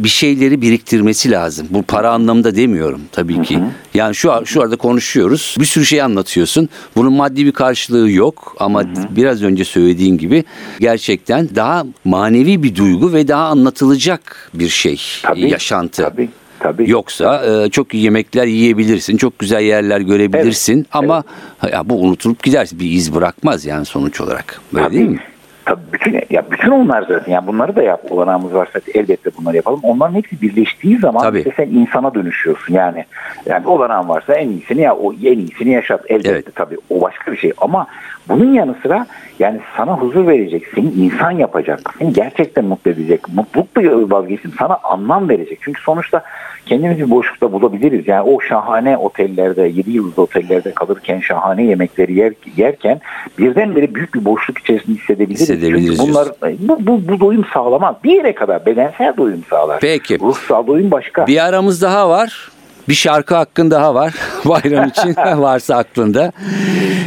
bir 0.04 0.10
şeyleri 0.10 0.62
biriktirmesi 0.62 1.32
lazım. 1.32 1.68
Bu 1.70 1.84
para 1.84 2.12
anlamında 2.12 2.56
demiyorum 2.56 3.02
tabii 3.12 3.42
ki. 3.42 3.60
Yani 3.94 4.16
şu 4.16 4.32
şu 4.46 4.62
arada 4.62 4.76
konuşuyoruz. 4.76 5.56
Bir 5.60 5.66
sürü 5.66 5.86
şey 5.86 6.02
anlatıyorsun. 6.02 6.70
Bunun 6.96 7.14
maddi 7.14 7.46
bir 7.46 7.52
karşılığı 7.52 8.12
yok 8.12 8.56
ama 8.60 8.84
biraz 9.10 9.44
önce 9.44 9.66
söylediğin 9.66 10.18
gibi 10.18 10.44
gerçekten 10.80 11.50
daha 11.56 11.86
manevi 12.06 12.64
bir 12.64 12.76
duygu 12.76 13.14
ve 13.14 13.28
daha 13.28 13.46
anlatılacak 13.46 14.52
bir 14.54 14.70
şey 14.70 15.02
Tabii, 15.24 15.50
yaşantı. 15.50 16.04
Tabii, 16.04 16.30
tabii. 16.64 16.90
Yoksa 16.92 17.46
e, 17.46 17.70
çok 17.70 17.94
iyi 17.94 18.04
yemekler 18.04 18.46
yiyebilirsin, 18.46 19.18
çok 19.18 19.40
güzel 19.40 19.62
yerler 19.62 20.00
görebilirsin 20.00 20.76
Evet, 20.78 20.88
ama 20.92 21.24
ya 21.72 21.90
bu 21.90 22.02
unutulup 22.02 22.44
gidersin. 22.44 22.80
Bir 22.80 22.92
iz 22.92 23.16
bırakmaz 23.16 23.66
yani 23.66 23.86
sonuç 23.86 24.22
olarak. 24.22 24.62
Böyle 24.74 24.86
Tabii. 24.86 24.96
değil 24.96 25.10
mi? 25.10 25.20
Tabii 25.66 25.82
bütün 25.94 26.22
ya 26.30 26.52
bütün 26.52 26.72
onlar 26.72 27.02
zaten 27.08 27.32
yani 27.32 27.48
bunları 27.48 27.76
da 27.76 27.84
yap 27.84 28.06
olanağımız 28.10 28.54
varsa 28.54 28.80
elbette 28.94 29.30
bunları 29.38 29.56
yapalım. 29.56 29.80
Onların 29.84 30.16
hepsi 30.16 30.42
birleştiği 30.42 30.98
zaman 30.98 31.22
Tabii. 31.22 31.38
işte 31.38 31.54
sen 31.58 31.68
insana 31.68 32.14
dönüşüyorsun 32.14 32.74
yani. 32.74 33.06
Yani 33.46 33.68
olanağın 33.68 34.10
varsa 34.10 34.34
en 34.34 34.50
iyisini 34.50 34.82
ya 34.82 34.96
o 34.96 35.14
en 35.14 35.40
iyisini 35.40 35.72
yaşat 35.72 36.02
elbette 36.12 36.30
Evet. 36.30 36.56
tabii 36.56 36.78
o 36.90 37.02
başka 37.02 37.32
bir 37.32 37.38
şey 37.38 37.52
ama 37.58 37.88
bunun 38.30 38.54
yanı 38.54 38.76
sıra 38.84 39.08
yani 39.40 39.60
sana 39.78 39.98
huzur 39.98 40.28
verecek, 40.28 40.64
seni 40.76 40.92
insan 40.92 41.32
yapacak, 41.32 41.80
seni 42.00 42.14
gerçekten 42.14 42.66
mutlu 42.66 42.92
edecek, 42.92 43.22
mutlulukla 43.36 44.16
vazgeçsin, 44.18 44.54
sana 44.60 44.78
anlam 44.84 45.30
verecek. 45.30 45.60
Çünkü 45.62 45.82
sonuçta 45.82 46.24
kendimizi 46.66 47.10
boşlukta 47.10 47.52
bulabiliriz. 47.52 48.08
Yani 48.08 48.22
o 48.22 48.42
şahane 48.42 48.98
otellerde, 48.98 49.62
7 49.62 49.92
yıldızlı 49.92 50.24
otellerde 50.24 50.72
kalırken 50.72 51.20
şahane 51.20 51.64
yemekleri 51.64 52.14
yer, 52.14 52.34
yerken 52.58 53.02
birdenbire 53.40 53.96
büyük 53.96 54.14
bir 54.14 54.26
boşluk 54.26 54.60
içerisinde 54.60 54.98
hissedebiliriz. 54.98 55.42
Hissedebiliriz 55.42 55.98
Çünkü 55.98 56.10
bunlar 56.10 56.28
bu, 56.60 56.88
bu, 56.88 57.08
bu 57.08 57.20
doyum 57.20 57.46
sağlamaz. 57.54 57.96
Bir 58.04 58.12
yere 58.12 58.36
kadar 58.36 58.66
bedensel 58.66 59.18
doyum 59.18 59.44
sağlar. 59.50 59.80
Peki. 59.82 60.20
Ruhsal 60.20 60.68
doyum 60.68 60.92
başka. 60.92 61.28
Bir 61.28 61.46
aramız 61.46 61.82
daha 61.82 62.10
var. 62.10 62.50
Bir 62.90 62.94
şarkı 62.94 63.36
hakkın 63.36 63.72
daha 63.72 63.96
var. 63.96 64.14
Bayram 64.46 64.88
için 64.90 65.16
varsa 65.18 65.76
aklında. 65.78 66.32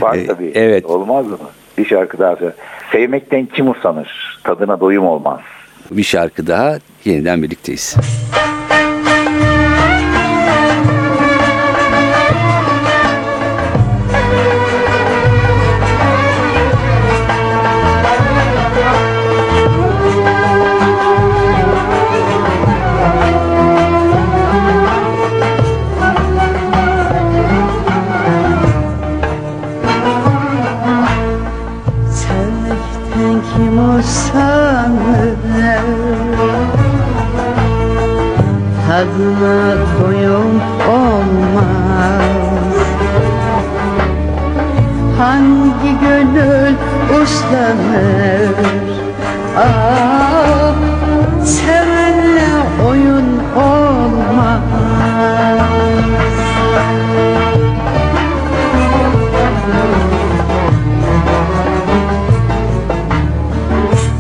Var 0.01 0.15
E, 0.15 0.27
tabii. 0.27 0.53
evet. 0.55 0.85
Olmaz 0.85 1.27
mı? 1.27 1.39
Bir 1.79 1.85
şarkı 1.87 2.19
daha. 2.19 2.37
Sevmekten 2.93 3.47
kim 3.47 3.71
usanır? 3.71 4.39
Tadına 4.45 4.81
doyum 4.81 5.07
olmaz. 5.07 5.41
Bir 5.91 6.03
şarkı 6.03 6.47
daha 6.47 6.79
yeniden 7.05 7.43
birlikteyiz. 7.43 7.97
Sevmekten 8.35 8.46
tadına 38.97 39.77
doyum 40.01 40.63
olmaz. 40.89 42.23
Hangi 45.19 46.01
gönül 46.01 46.75
uslanır? 47.23 48.55
Ah 49.57 50.75
sevenle 51.45 52.49
oyun 52.89 53.41
olmaz. 53.57 54.61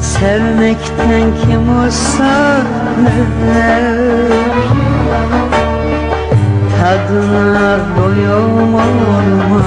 Sevmekten 0.00 1.22
kim 1.42 1.86
uslanır? 1.86 2.75
Usanır 2.96 4.30
Tadına 6.80 7.78
doyum 7.96 8.74
olmaz 8.74 9.64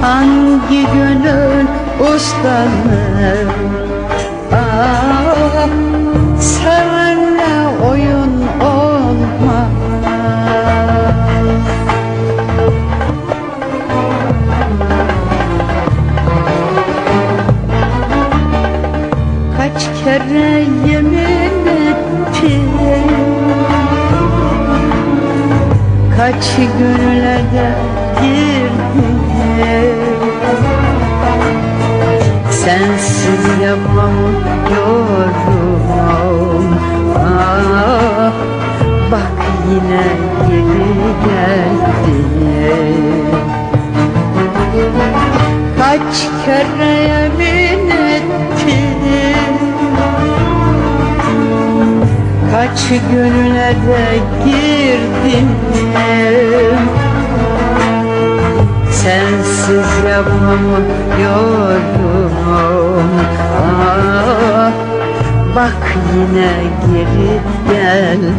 Hangi 0.00 0.86
gönül 0.92 1.66
uslanır 2.00 3.71
Bak 65.62 65.96
yine 66.14 66.50
geri 66.86 67.40
geldin 67.68 68.36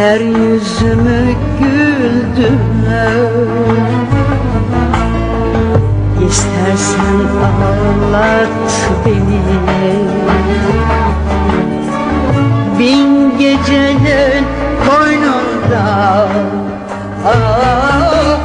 İster 0.00 0.20
yüzümü 0.20 1.34
güldürme 1.60 3.10
İstersen 6.28 7.28
ağlat 7.44 8.48
beni. 9.06 9.40
Bin 12.78 13.38
gecenin 13.38 14.44
koynunda. 14.88 16.28
Ah, 17.26 18.38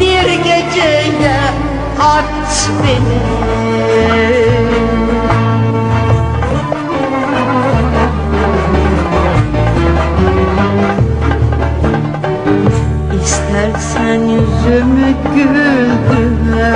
Bir 0.00 0.32
geceye 0.32 1.40
at 2.00 2.70
beni 2.82 3.31
İstersen 14.12 14.28
yüzümü 14.28 15.14
güldürme 15.34 16.72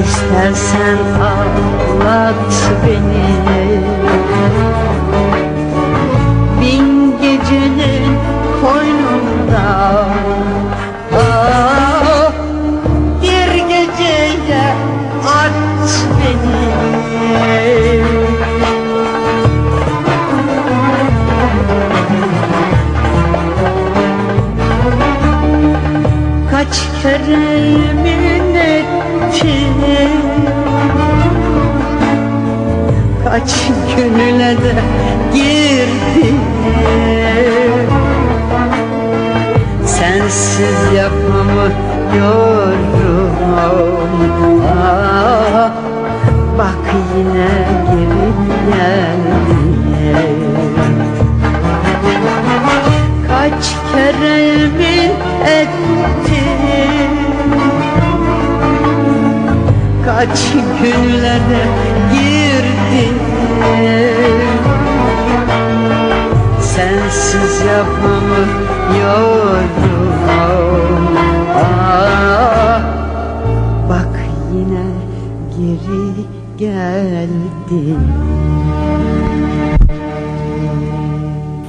İstersen 0.00 0.98
ağlat 1.22 2.34
beni 2.86 3.61
Kaç 27.02 27.10
kere 27.10 27.58
yemin 27.58 28.54
ettim 28.54 29.74
Kaç 33.24 33.52
gönüle 33.96 34.56
de 34.56 34.74
girdim 35.34 36.40
Sensiz 39.86 40.92
yapamıyorum 40.96 41.72
ah, 44.84 45.70
Bak 46.58 46.94
yine 47.16 47.52
geri 47.90 48.26
geldin 48.70 49.51
Kaç 53.42 53.64
kere 53.92 54.36
yemin 54.40 55.10
ettim 55.44 57.12
Kaç 60.04 60.52
günlere 60.82 61.64
girdim 62.12 63.18
Sensiz 66.60 67.60
yapamıyorum 67.60 68.52
ah, 71.56 72.80
Bak 73.88 74.16
yine 74.54 74.86
geri 75.56 76.26
geldin 76.58 78.00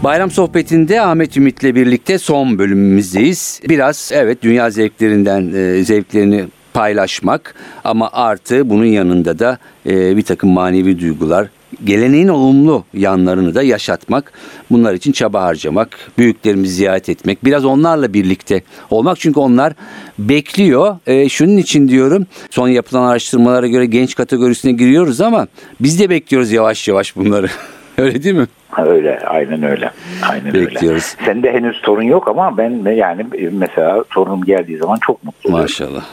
Bayram 0.04 0.32
sohbetinde 0.32 1.02
Ahmet 1.02 1.38
Ümit'le 1.38 1.64
birlikte 1.64 2.18
son 2.18 2.60
bölümümüzdeyiz. 2.60 3.62
Biraz 3.70 4.12
evet 4.14 4.42
dünya 4.42 4.70
zevklerinden 4.70 5.54
e, 5.54 5.84
zevklerini 5.84 6.46
paylaşmak 6.74 7.56
ama 7.84 8.10
artı 8.14 8.70
bunun 8.70 8.86
yanında 8.86 9.40
da 9.40 9.58
e, 9.86 10.18
bir 10.18 10.22
takım 10.22 10.50
manevi 10.50 11.00
duygular, 11.00 11.50
geleneğin 11.84 12.28
olumlu 12.28 12.84
yanlarını 12.94 13.56
da 13.56 13.64
yaşatmak, 13.64 14.34
bunlar 14.72 14.94
için 14.94 15.12
çaba 15.12 15.42
harcamak, 15.42 15.98
büyüklerimizi 16.18 16.74
ziyaret 16.74 17.10
etmek, 17.10 17.46
biraz 17.46 17.66
onlarla 17.66 18.14
birlikte 18.14 18.62
olmak 18.90 19.20
çünkü 19.20 19.40
onlar 19.40 19.74
bekliyor. 20.20 20.98
E, 21.08 21.30
şunun 21.30 21.58
için 21.58 21.88
diyorum 21.88 22.28
son 22.50 22.68
yapılan 22.68 23.04
araştırmalara 23.04 23.68
göre 23.68 23.86
genç 23.86 24.16
kategorisine 24.16 24.72
giriyoruz 24.72 25.22
ama 25.22 25.48
biz 25.80 26.00
de 26.00 26.10
bekliyoruz 26.10 26.52
yavaş 26.52 26.88
yavaş 26.88 27.16
bunları. 27.16 27.48
Öyle 27.98 28.24
değil 28.24 28.36
mi? 28.36 28.48
Öyle, 28.78 29.20
aynen 29.20 29.64
öyle. 29.64 29.92
Aynen 30.30 30.54
Bekliyoruz. 30.54 31.16
öyle. 31.20 31.26
Sende 31.34 31.54
henüz 31.54 31.82
torun 31.82 32.04
yok 32.04 32.28
ama 32.28 32.58
ben 32.58 32.96
yani 32.96 33.26
mesela 33.52 34.04
torunum 34.04 34.44
geldiği 34.46 34.78
zaman 34.78 34.98
çok 35.06 35.24
mutlu 35.24 35.50
oluyorum. 35.50 35.62
Maşallah. 35.62 36.04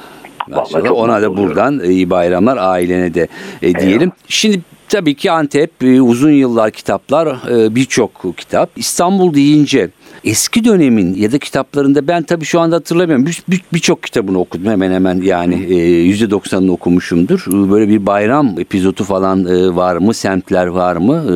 Maşallah. 0.49 0.93
Ona 0.93 1.23
da 1.23 1.37
buradan 1.37 1.81
e, 1.81 1.87
iyi 1.87 2.11
bayramlar 2.11 2.57
ailene 2.57 3.15
de 3.15 3.29
e, 3.63 3.75
diyelim. 3.75 4.01
Eyvallah. 4.01 4.17
Şimdi 4.29 4.61
tabii 4.91 5.15
ki 5.15 5.31
Antep 5.31 5.71
e, 5.83 6.03
uzun 6.03 6.31
yıllar 6.31 6.71
kitaplar 6.71 7.27
e, 7.51 7.75
birçok 7.75 8.11
kitap. 8.37 8.71
İstanbul 8.77 9.35
deyince 9.35 9.91
eski 10.25 10.65
dönemin 10.65 11.15
ya 11.15 11.33
da 11.33 11.39
kitaplarında 11.39 12.09
ben 12.09 12.23
tabii 12.23 12.45
şu 12.45 12.61
anda 12.61 12.77
hatırlamıyorum. 12.77 13.27
Bir- 13.27 13.43
bir- 13.49 13.61
Birçok 13.73 14.03
kitabını 14.03 14.39
okudum 14.41 14.67
hemen 14.71 14.93
hemen 14.93 15.21
yani 15.23 15.55
e, 15.71 15.75
yüzde 15.85 16.31
doksanını 16.31 16.73
okumuşumdur. 16.73 17.45
Böyle 17.47 17.89
bir 17.89 18.07
bayram 18.07 18.55
epizodu 18.59 19.05
falan 19.05 19.47
e, 19.47 19.77
var 19.77 19.97
mı? 19.97 20.15
Semtler 20.15 20.67
var 20.67 20.97
mı? 20.97 21.15
E, 21.27 21.35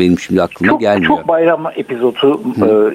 benim 0.00 0.18
şimdi 0.18 0.42
aklıma 0.42 0.70
Çok, 0.72 0.80
gelmiyor. 0.80 1.16
çok 1.16 1.28
bayram 1.28 1.64
epizodu 1.76 2.40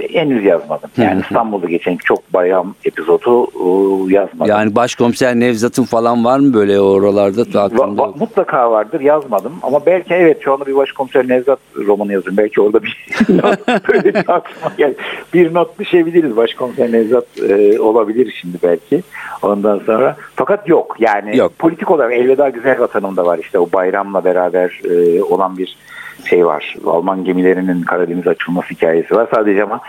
e, 0.01 0.14
henüz 0.20 0.45
yazmadım. 0.45 0.89
Yani 0.97 1.22
İstanbul'da 1.22 1.66
geçen 1.68 1.97
çok 1.97 2.34
bayram 2.34 2.76
epizodu 2.86 3.43
e, 3.43 4.14
yazmadım. 4.14 4.47
Yani 4.47 4.76
başkomiser 4.76 5.36
Nevzat'ın 5.36 5.84
falan 5.84 6.26
var 6.26 6.39
mı 6.39 6.54
böyle 6.54 6.80
oralarda 6.80 7.41
Va- 7.41 7.60
aklımda? 7.60 8.01
va- 8.01 8.20
mutlaka 8.20 8.72
vardır 8.72 9.01
yazmadım 9.01 9.43
ama 9.64 9.86
belki 9.86 10.14
evet 10.14 10.41
şu 10.44 10.54
anda 10.54 10.66
bir 10.66 10.76
başkomiser 10.76 11.28
Nevzat 11.28 11.60
romanı 11.76 12.14
yazıyorum. 12.14 12.38
Belki 12.38 12.62
orada 12.62 12.84
bir 12.84 13.08
not 13.30 13.68
böyle 13.88 14.14
bir 14.14 14.20
aklıma 14.20 14.76
geldi. 14.78 14.96
Bir 15.34 15.54
not 15.54 15.80
düşebiliriz. 15.80 16.38
Başkomiser 16.38 16.91
Nevzat 16.91 17.26
e, 17.50 17.80
olabilir 17.80 18.38
şimdi 18.41 18.58
belki. 18.64 19.04
Ondan 19.41 19.80
sonra 19.80 20.16
fakat 20.36 20.70
yok 20.70 20.96
yani 21.00 21.38
Yok. 21.38 21.60
politik 21.60 21.91
olarak 21.91 22.14
elveda 22.14 22.50
güzel 22.50 22.80
vatanımda 22.80 23.26
var 23.26 23.39
işte 23.39 23.60
o 23.60 23.72
bayramla 23.74 24.24
beraber 24.24 24.82
e, 24.89 25.24
olan 25.24 25.58
bir 25.58 25.78
şey 26.26 26.46
var. 26.46 26.76
Alman 26.86 27.24
gemilerinin 27.24 27.82
Karadeniz 27.82 28.28
açılması 28.28 28.70
hikayesi 28.70 29.16
var 29.16 29.28
sadece 29.34 29.64
ama 29.64 29.82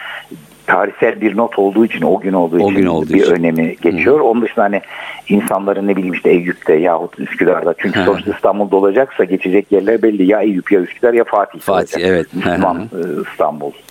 tarihsel 0.67 1.21
bir 1.21 1.37
not 1.37 1.59
olduğu 1.59 1.85
için 1.85 2.03
o 2.03 2.21
gün 2.21 2.33
olduğu 2.33 2.57
O 2.65 2.71
için 2.71 2.81
gün 2.81 2.87
olduğu 2.87 3.15
bir 3.15 3.23
için. 3.23 3.33
önemi 3.35 3.77
geçiyor. 3.83 4.21
Onun 4.21 4.43
dışında 4.43 4.65
hani 4.65 4.81
insanların 5.29 5.87
ne 5.89 5.97
bileyim 5.97 6.15
işte 6.15 6.31
Eyüp'te 6.31 6.75
yahut 6.75 7.21
Üsküdar'da 7.21 7.75
çünkü 7.79 8.01
Hı. 8.01 8.05
sonuçta 8.05 8.31
İstanbul'da 8.33 8.77
olacaksa 8.77 9.25
geçecek 9.25 9.73
yerler 9.73 10.03
belli. 10.03 10.31
Ya 10.31 10.43
Eyüp 10.43 10.73
ya 10.73 10.81
Üsküdar 10.81 11.13
ya 11.15 11.25
Fatih. 11.25 11.61
Fatih, 11.61 11.97
olacak. 11.97 12.01
evet. 12.05 12.35
Müslüman 12.35 12.77
e, 12.83 13.25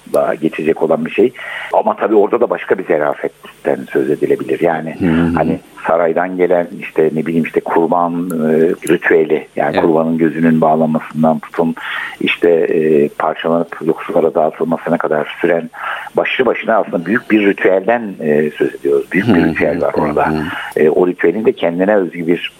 İstanbul'da 0.05 0.35
geçecek 0.35 0.83
olan 0.83 1.05
bir 1.05 1.11
şey. 1.11 1.33
Ama 1.73 1.95
tabii 1.95 2.15
orada 2.15 2.39
da 2.39 2.49
başka 2.49 2.77
bir 2.77 2.85
zerafetten 2.85 3.79
söz 3.91 4.09
edilebilir. 4.09 4.59
Yani 4.59 4.95
hani 5.35 5.59
saraydan 5.87 6.37
gelen 6.37 6.67
işte 6.79 7.09
ne 7.13 7.25
bileyim 7.25 7.43
işte 7.43 7.59
kurban 7.59 8.29
e, 8.29 8.69
ritüeli 8.89 9.47
yani 9.55 9.73
Evet. 9.73 9.81
kurbanın 9.85 10.17
gözünün 10.17 10.61
bağlanmasından 10.61 11.39
tutun 11.39 11.75
işte 12.21 12.49
e, 12.49 13.07
parçalanıp 13.09 13.77
yoksullara 13.85 14.33
dağıtılmasına 14.35 14.97
kadar 14.97 15.37
süren 15.41 15.69
başlı 16.17 16.45
başına 16.45 16.75
aslında 16.75 17.05
büyük 17.05 17.31
bir 17.31 17.45
ritüelden 17.45 18.15
e, 18.19 18.51
söz 18.51 18.75
ediyoruz. 18.75 19.05
Büyük 19.11 19.27
bir 19.27 19.43
ritüel 19.43 19.81
var 19.81 19.93
orada. 19.93 20.33
E, 20.75 20.89
o 20.89 21.07
ritüelin 21.07 21.45
de 21.45 21.51
kendine 21.51 21.95
özgü 21.95 22.27
bir 22.27 22.51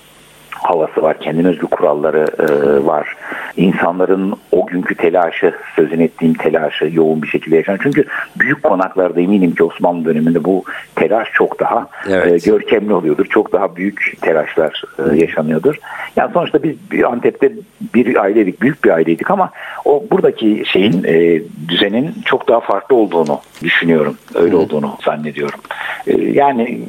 havası 0.64 1.01
var. 1.01 1.20
Kendine 1.20 1.47
özgü 1.47 1.68
kuralları 1.68 2.26
e, 2.39 2.86
var. 2.86 3.16
İnsanların 3.57 4.34
o 4.51 4.66
günkü 4.66 4.95
telaşı, 4.95 5.53
sözünü 5.76 6.03
ettiğim 6.03 6.34
telaşı 6.34 6.89
yoğun 6.93 7.22
bir 7.22 7.28
şekilde 7.28 7.55
yaşanan. 7.55 7.80
Çünkü 7.84 8.05
büyük 8.36 8.64
konaklarda 8.64 9.22
eminim 9.22 9.55
ki 9.55 9.64
Osmanlı 9.64 10.05
döneminde 10.05 10.43
bu 10.43 10.64
telaş 10.95 11.28
çok 11.34 11.59
daha 11.59 11.88
Evet. 12.09 12.47
e, 12.47 12.49
görkemli 12.49 12.93
oluyordur. 12.93 13.26
Çok 13.26 13.53
daha 13.53 13.76
büyük 13.76 14.18
telaşlar 14.22 14.84
e, 14.99 15.16
yaşanıyordur. 15.16 15.76
Yani 16.16 16.32
sonuçta 16.34 16.64
biz 16.64 16.76
Antep'te 17.03 17.51
bir 17.95 18.24
aileydik, 18.24 18.61
büyük 18.61 18.84
bir 18.84 18.89
aileydik 18.89 19.32
ama 19.32 19.49
o 19.86 20.03
buradaki 20.11 20.64
şeyin 20.66 21.03
e, 21.03 21.41
düzenin 21.68 22.16
çok 22.26 22.47
daha 22.47 22.59
farklı 22.59 22.95
olduğunu 22.95 23.39
düşünüyorum. 23.64 24.18
Öyle 24.36 24.55
olduğunu 24.55 24.97
zannediyorum. 25.05 25.59
E, 26.07 26.22
yani 26.22 26.80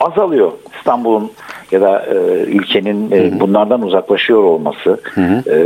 azalıyor 0.00 0.52
İstanbul'un 0.78 1.32
ya 1.72 1.80
da 1.80 2.06
e, 2.06 2.14
ülkenin 2.42 3.10
e, 3.10 3.40
bunlardan 3.40 3.82
uzaklaşıyor 3.82 4.42
olması 4.42 5.00
e, 5.50 5.56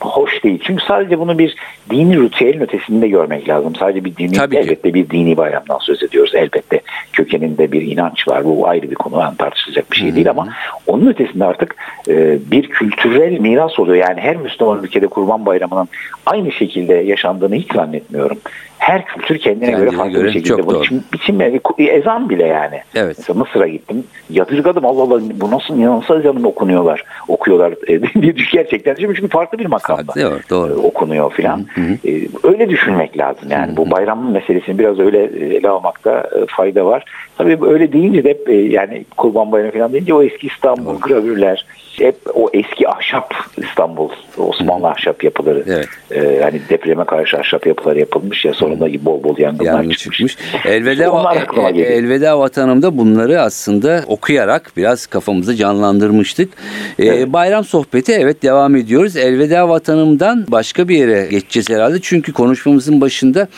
hoş 0.00 0.44
değil. 0.44 0.60
Çünkü 0.64 0.84
sadece 0.84 1.18
bunu 1.18 1.38
bir 1.38 1.56
dini 1.90 2.22
ritüelin 2.22 2.60
ötesinde 2.60 3.08
görmek 3.08 3.48
lazım. 3.48 3.74
Sadece 3.74 4.04
bir 4.04 4.16
dini, 4.16 4.32
Tabii 4.32 4.54
ki. 4.54 4.60
elbette 4.60 4.94
bir 4.94 5.10
dini 5.10 5.36
bayramdan 5.36 5.78
söz 5.78 6.02
ediyoruz. 6.02 6.34
Elbette 6.34 6.80
kökeninde 7.12 7.72
bir 7.72 7.82
inanç 7.82 8.28
var. 8.28 8.44
Bu 8.44 8.68
ayrı 8.68 8.90
bir 8.90 8.94
konu. 8.94 9.20
Yani 9.20 9.36
tartışılacak 9.36 9.92
bir 9.92 9.96
şey 9.96 10.14
değil 10.14 10.30
ama 10.30 10.48
onun 10.86 11.06
ötesinde 11.06 11.44
artık 11.44 11.76
e, 12.08 12.38
bir 12.50 12.68
kültürel 12.68 13.40
miras 13.40 13.78
oluyor. 13.78 13.96
Yani 14.08 14.20
her 14.20 14.36
Müslüman 14.36 14.84
ülkede 14.84 15.06
Kurban 15.06 15.46
Bayramı'nın 15.46 15.88
aynı 16.26 16.52
şekilde 16.52 16.94
yaşandığını 16.94 17.54
hiç 17.54 17.72
zannetmiyorum. 17.72 18.38
Her 18.82 19.04
kültür 19.04 19.38
kendine, 19.38 19.66
Kendine 19.66 19.84
göre 19.84 19.96
farklı 19.96 20.12
göre 20.12 20.24
bir 20.28 20.32
şekilde. 20.32 20.48
çok 20.48 20.66
Bu 20.66 20.74
doğru. 20.74 20.82
biçim, 20.82 21.04
biçimleri, 21.12 21.60
ezan 21.78 22.28
bile 22.30 22.46
yani. 22.46 22.80
Evet. 22.94 23.14
Mesela 23.18 23.38
Mısır'a 23.38 23.66
gittim. 23.68 24.04
Yadırgadım 24.30 24.86
Allah 24.86 25.02
Allah 25.02 25.20
bu 25.34 25.50
nasıl 25.50 25.76
inanılmaz 25.76 26.10
ezanın 26.10 26.44
okunuyorlar. 26.44 27.04
Okuyorlar 27.28 27.74
diye 28.22 28.36
düş 28.36 28.50
gerçekten. 28.50 28.94
Çünkü 28.94 29.28
farklı 29.28 29.58
bir 29.58 29.66
makamda 29.66 30.12
evet, 30.16 30.50
doğru. 30.50 30.72
e, 30.72 30.76
okunuyor 30.76 31.32
filan. 31.32 31.66
E, 32.06 32.10
öyle 32.44 32.68
düşünmek 32.68 33.18
lazım 33.18 33.50
yani. 33.50 33.76
Bu 33.76 33.90
bayramın 33.90 34.32
meselesini 34.32 34.78
biraz 34.78 34.98
öyle 34.98 35.18
e, 35.24 35.54
ele 35.56 35.68
almakta 35.68 36.30
fayda 36.48 36.86
var. 36.86 37.04
Tabii 37.38 37.58
öyle 37.62 37.92
deyince 37.92 38.24
de 38.24 38.52
yani 38.52 39.04
Kurban 39.16 39.52
Bayramı 39.52 39.72
falan 39.72 39.92
deyince 39.92 40.14
o 40.14 40.22
eski 40.22 40.46
İstanbul 40.46 41.00
gravürler 41.00 41.66
hep 41.98 42.16
o 42.34 42.50
eski 42.52 42.88
ahşap 42.88 43.34
İstanbul 43.56 44.08
Osmanlı 44.38 44.88
ahşap 44.88 45.24
yapıları 45.24 45.64
Evet. 45.66 45.88
e, 46.10 46.42
hani 46.42 46.60
depreme 46.68 47.04
karşı 47.04 47.36
ahşap 47.38 47.66
yapıları 47.66 47.98
yapılmış 47.98 48.44
ya 48.44 48.54
sonra 48.54 48.80
da 48.80 49.04
bol 49.04 49.22
bol 49.22 49.38
yangınlar 49.38 49.72
Yangın 49.72 49.90
çıkmış. 49.90 50.18
çıkmış. 50.36 50.66
Elveda, 50.66 51.12
aklıma 51.12 51.68
e- 51.68 51.72
geliyor. 51.72 51.90
elveda 51.90 52.38
vatanımda 52.38 52.98
bunları 52.98 53.40
aslında 53.40 54.04
okuyarak 54.06 54.72
biraz 54.76 55.06
kafamızı 55.06 55.54
canlandırmıştık. 55.54 56.52
E, 56.98 57.06
Evet. 57.06 57.32
bayram 57.32 57.64
sohbeti 57.64 58.12
evet 58.12 58.42
devam 58.42 58.76
ediyoruz. 58.76 59.16
Elveda 59.16 59.68
vatanımdan 59.68 60.44
başka 60.48 60.88
bir 60.88 60.96
yere 60.96 61.26
geçeceğiz 61.30 61.70
herhalde. 61.70 61.98
Çünkü 62.02 62.32
konuşmamızın 62.32 63.00
başında 63.00 63.48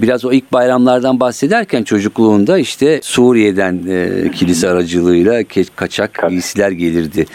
biraz 0.00 0.24
o 0.24 0.32
ilk 0.32 0.52
bayramlardan 0.52 1.20
bahsederken 1.20 1.82
çocukluğunda 1.82 2.58
işte 2.58 3.00
Suriye'den 3.02 3.80
e, 3.88 4.30
kilise 4.30 4.68
aracılığıyla 4.68 5.42
kaçak 5.76 6.24
giysiler 6.28 6.70
gelirdi 6.70 7.26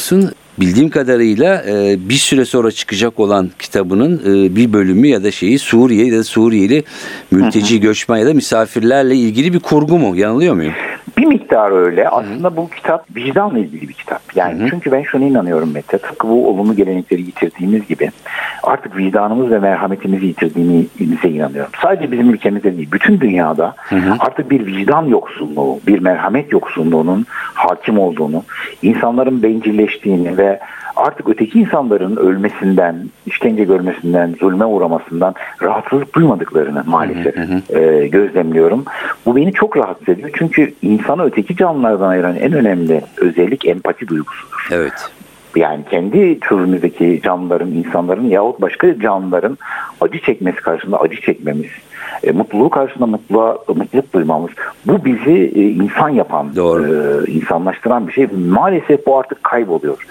diyorsun. 0.00 0.32
Bildiğim 0.60 0.90
kadarıyla 0.90 1.62
e, 1.68 1.96
bir 2.08 2.14
süre 2.14 2.44
sonra 2.44 2.70
çıkacak 2.70 3.20
olan 3.20 3.50
kitabının 3.58 4.18
e, 4.18 4.56
bir 4.56 4.72
bölümü 4.72 5.06
ya 5.06 5.24
da 5.24 5.30
şeyi 5.30 5.58
Suriye 5.58 6.06
ya 6.06 6.18
da 6.18 6.24
Suriyeli 6.24 6.84
mülteci 7.30 7.80
göçmen 7.80 8.18
ya 8.18 8.26
da 8.26 8.34
misafirlerle 8.34 9.14
ilgili 9.14 9.52
bir 9.52 9.60
kurgu 9.60 9.98
mu? 9.98 10.16
Yanılıyor 10.16 10.54
muyum? 10.54 10.72
Bir 11.18 11.26
miktar 11.26 11.70
öyle. 11.70 12.08
Aslında 12.08 12.56
bu 12.56 12.70
kitap 12.70 13.16
vicdanla 13.16 13.58
ilgili 13.58 13.88
bir 13.88 13.94
kitap. 13.94 14.22
Yani 14.34 14.66
çünkü 14.70 14.92
ben 14.92 15.02
şuna 15.02 15.24
inanıyorum 15.24 15.72
Mete. 15.72 15.98
Tıpkı 15.98 16.28
bu 16.28 16.48
olumlu 16.48 16.76
gelenekleri 16.76 17.20
yitirdiğimiz 17.20 17.88
gibi 17.88 18.10
artık 18.62 18.96
vicdanımız 18.96 19.50
ve 19.50 19.58
merhametimizi 19.58 20.26
yitirdiğimize 20.26 21.28
inanıyorum. 21.28 21.72
Sadece 21.82 22.12
bizim 22.12 22.30
ülkemizde 22.30 22.76
değil, 22.76 22.88
bütün 22.92 23.20
dünyada 23.20 23.74
artık 24.18 24.50
bir 24.50 24.66
vicdan 24.66 25.06
yoksunluğu, 25.06 25.80
bir 25.86 25.98
merhamet 25.98 26.52
yoksunluğunun 26.52 27.26
hakim 27.54 27.98
olduğunu, 27.98 28.42
insanların 28.82 29.42
bencilleştiğini 29.42 30.38
ve 30.38 30.49
artık 30.96 31.28
öteki 31.28 31.60
insanların 31.60 32.16
ölmesinden, 32.16 33.06
işkence 33.26 33.64
görmesinden, 33.64 34.34
zulme 34.40 34.64
uğramasından 34.64 35.34
rahatsızlık 35.62 36.14
duymadıklarını 36.14 36.84
maalesef 36.86 37.34
e, 37.70 38.08
gözlemliyorum. 38.08 38.84
Bu 39.26 39.36
beni 39.36 39.52
çok 39.52 39.76
rahatsız 39.76 40.08
ediyor. 40.08 40.30
Çünkü 40.34 40.74
insanı 40.82 41.24
öteki 41.24 41.56
canlılardan 41.56 42.08
ayıran 42.08 42.36
en 42.36 42.52
önemli 42.52 43.02
özellik 43.16 43.66
empati 43.66 44.08
duygusudur. 44.08 44.68
Evet. 44.72 45.10
Yani 45.56 45.84
kendi 45.90 46.40
türümüzdeki 46.40 47.20
canlıların, 47.24 47.70
insanların 47.70 48.28
yahut 48.28 48.60
başka 48.60 49.00
canlıların 49.00 49.58
acı 50.00 50.20
çekmesi 50.20 50.56
karşısında 50.56 51.00
acı 51.00 51.20
çekmemiz, 51.20 51.70
e, 52.24 52.32
mutluluğu 52.32 52.70
karşısında 52.70 53.06
mutluluğa, 53.06 53.58
mutluluk 53.68 54.12
duymamız, 54.12 54.50
bu 54.86 55.04
bizi 55.04 55.52
e, 55.54 55.62
insan 55.62 56.08
yapan, 56.08 56.56
Doğru. 56.56 56.86
e, 57.26 57.30
insanlaştıran 57.30 58.08
bir 58.08 58.12
şey. 58.12 58.26
Maalesef 58.48 59.06
bu 59.06 59.18
artık 59.18 59.44
kayboluyor. 59.44 60.06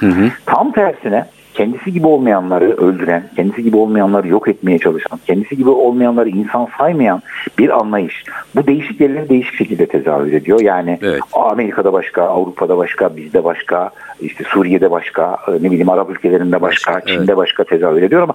Tam 0.46 0.72
tersine 0.72 1.26
kendisi 1.60 1.94
gibi 1.94 2.08
olmayanları 2.08 2.66
öldüren, 2.78 3.24
kendisi 3.36 3.64
gibi 3.64 3.78
olmayanları 3.78 4.28
yok 4.28 4.48
etmeye 4.48 4.80
çalışan, 4.80 5.20
kendisi 5.28 5.58
gibi 5.58 5.70
olmayanları 5.70 6.30
insan 6.30 6.68
saymayan 6.78 7.22
bir 7.58 7.70
anlayış. 7.70 8.24
Bu 8.56 8.68
değişik 8.68 9.02
yerleri 9.02 9.30
değişik 9.30 9.56
şekilde 9.56 9.86
tezahür 9.86 10.34
ediyor. 10.34 10.60
Yani 10.62 11.00
Evet. 11.02 11.20
Amerika'da 11.34 11.94
başka, 11.94 12.24
Avrupa'da 12.24 12.78
başka, 12.78 13.18
bizde 13.18 13.44
başka, 13.44 13.90
işte 14.22 14.44
Suriye'de 14.44 14.92
başka, 14.92 15.38
e, 15.48 15.52
ne 15.52 15.72
bileyim 15.72 15.90
Arap 15.90 16.10
ülkelerinde 16.10 16.62
başka, 16.62 16.94
Başka, 16.94 17.08
Çin'de 17.08 17.38
başka 17.38 17.64
tezahür 17.64 18.02
ediyor 18.02 18.22
ama 18.22 18.34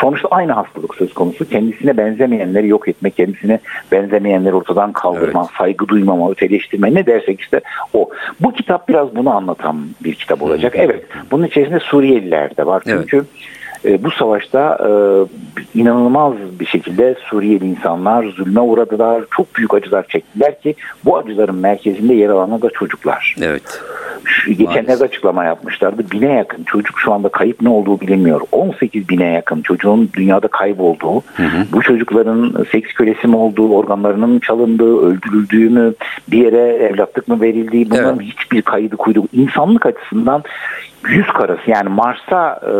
sonuçta 0.00 0.28
aynı 0.28 0.52
hastalık 0.52 0.94
söz 0.94 1.14
konusu. 1.14 1.48
Kendisine 1.48 1.96
benzemeyenleri 1.96 2.68
yok 2.68 2.88
etmek, 2.88 3.16
kendisine 3.16 3.58
benzemeyenleri 3.92 4.54
ortadan 4.54 4.92
kaldırma, 4.92 5.48
saygı 5.58 5.88
duymama, 5.88 6.30
öteleştirme 6.30 6.94
ne 6.94 7.06
dersek 7.06 7.40
işte 7.40 7.60
o. 7.94 8.08
Bu 8.40 8.52
kitap 8.52 8.88
biraz 8.88 9.16
bunu 9.16 9.36
anlatan 9.36 9.76
bir 10.04 10.14
kitap 10.14 10.42
olacak. 10.42 10.72
Evet, 10.76 11.04
bunun 11.30 11.44
içerisinde 11.46 11.80
Suriyeliler 11.80 12.56
de 12.62 12.66
var. 12.66 12.82
Evet. 12.86 13.06
Çünkü 13.10 13.26
e, 13.84 14.04
bu 14.04 14.10
savaşta 14.10 14.78
e, 14.80 14.90
inanılmaz 15.80 16.34
bir 16.60 16.66
şekilde 16.66 17.16
Suriyeli 17.30 17.66
insanlar 17.66 18.24
zulme 18.24 18.60
uğradılar. 18.60 19.24
Çok 19.36 19.54
büyük 19.54 19.74
acılar 19.74 20.06
çektiler 20.08 20.60
ki 20.60 20.74
bu 21.04 21.18
acıların 21.18 21.56
merkezinde 21.56 22.14
yer 22.14 22.28
alanı 22.28 22.62
da 22.62 22.70
çocuklar. 22.70 23.36
Evet. 23.42 23.82
Geçenlerde 24.48 25.04
açıklama 25.04 25.44
yapmışlardı. 25.44 26.04
Bine 26.10 26.32
yakın 26.32 26.64
çocuk 26.64 27.00
şu 27.00 27.12
anda 27.12 27.28
kayıp 27.28 27.62
ne 27.62 27.68
olduğu 27.68 28.00
bilinmiyor. 28.00 28.40
18 28.52 29.08
bine 29.08 29.26
yakın 29.26 29.62
çocuğun 29.62 30.10
dünyada 30.14 30.48
kaybolduğu, 30.48 31.22
bu 31.72 31.82
çocukların 31.82 32.64
seks 32.72 32.92
kölesi 32.92 33.26
mi 33.26 33.36
olduğu, 33.36 33.68
organlarının 33.68 34.38
çalındığı, 34.38 35.00
öldürüldüğü 35.06 35.68
mü, 35.70 35.94
bir 36.28 36.44
yere 36.44 36.72
evlatlık 36.72 37.28
mı 37.28 37.40
verildiği 37.40 37.90
bunların 37.90 38.18
Evet. 38.20 38.34
hiçbir 38.34 38.62
kaydı 38.62 38.96
kuydu. 38.96 39.24
İnsanlık 39.32 39.86
açısından 39.86 40.42
yüz 41.08 41.26
karası 41.26 41.70
yani 41.70 41.88
Mars'a 41.88 42.60
e, 42.62 42.72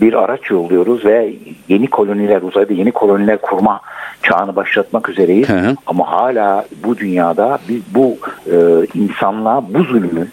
bir 0.00 0.12
araç 0.12 0.50
yolluyoruz 0.50 1.04
ve 1.04 1.32
yeni 1.68 1.86
koloniler 1.86 2.42
uzayda 2.42 2.72
yeni 2.72 2.92
koloniler 2.92 3.38
kurma 3.40 3.80
çağını 4.22 4.56
başlatmak 4.56 5.08
üzereyiz. 5.08 5.48
Hı 5.48 5.58
hı. 5.58 5.74
Ama 5.86 6.12
hala 6.12 6.64
bu 6.84 6.96
dünyada 6.96 7.58
biz 7.68 7.82
bu 7.94 8.18
e, 8.46 8.56
insanlığa 8.94 9.74
bu 9.74 9.82
zulmü 9.82 10.26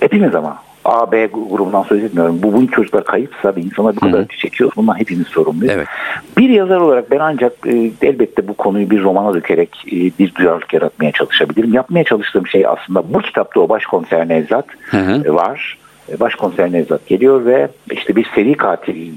hepimiz 0.00 0.34
ama 0.34 0.58
A, 0.84 1.12
B 1.12 1.26
grubundan 1.26 1.82
söz 1.82 2.04
etmiyorum. 2.04 2.42
Bu, 2.42 2.52
bu 2.52 2.70
çocuklar 2.70 3.04
kayıpsa 3.04 3.56
ve 3.56 3.60
insanlar 3.60 3.96
bu 3.96 4.00
kadar 4.00 4.18
acı 4.18 4.36
çekiyor. 4.36 4.72
Bundan 4.76 4.98
hepimiz 4.98 5.26
sorumluyuz. 5.26 5.74
Evet. 5.74 5.88
Bir 6.38 6.48
yazar 6.48 6.76
olarak 6.76 7.10
ben 7.10 7.18
ancak 7.18 7.52
e, 7.66 7.90
elbette 8.02 8.48
bu 8.48 8.54
konuyu 8.54 8.90
bir 8.90 9.02
romana 9.02 9.34
dökerek 9.34 9.84
e, 9.86 9.96
bir 10.18 10.34
duyarlılık 10.34 10.74
yaratmaya 10.74 11.12
çalışabilirim. 11.12 11.74
Yapmaya 11.74 12.04
çalıştığım 12.04 12.46
şey 12.46 12.66
aslında 12.66 13.14
bu 13.14 13.18
kitapta 13.18 13.60
o 13.60 13.68
başkomiser 13.68 14.28
Nevzat 14.28 14.66
Hı 14.90 14.96
hı. 14.96 15.22
e, 15.24 15.34
var. 15.34 15.78
E, 16.12 16.20
Başkomiser 16.20 16.72
Nevzat 16.72 17.06
geliyor 17.06 17.44
ve 17.44 17.68
işte 17.92 18.16
bir 18.16 18.26
seri 18.34 18.54
katil 18.54 19.12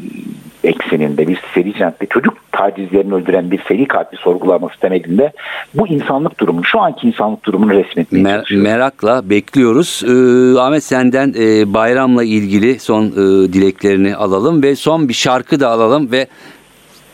ekseninde 0.64 1.28
bir 1.28 1.42
seri 1.54 1.74
cinatte 1.74 2.06
çocuk 2.06 2.34
tacizlerini 2.52 3.14
öldüren 3.14 3.52
bir 3.52 3.62
seri 3.68 3.88
katil 3.88 4.18
sorgulaması 4.18 4.80
temelinde 4.80 5.32
bu 5.74 5.88
insanlık 5.88 6.40
durumu 6.40 6.64
şu 6.64 6.80
anki 6.80 7.08
insanlık 7.08 7.46
durumunu 7.46 7.72
resmetmeye 7.74 8.24
Mer- 8.26 8.36
çalışıyor. 8.38 8.64
merakla 8.64 9.30
bekliyoruz. 9.30 10.04
Ee, 10.08 10.60
Ahmet 10.60 10.84
senden 10.84 11.34
e, 11.40 11.74
bayramla 11.74 12.24
ilgili 12.24 12.80
son 12.80 13.06
e, 13.06 13.14
dileklerini 13.54 14.16
alalım 14.16 14.64
ve 14.64 14.76
son 14.76 15.10
bir 15.10 15.14
şarkı 15.14 15.60
da 15.60 15.70
alalım 15.70 16.12
ve 16.12 16.28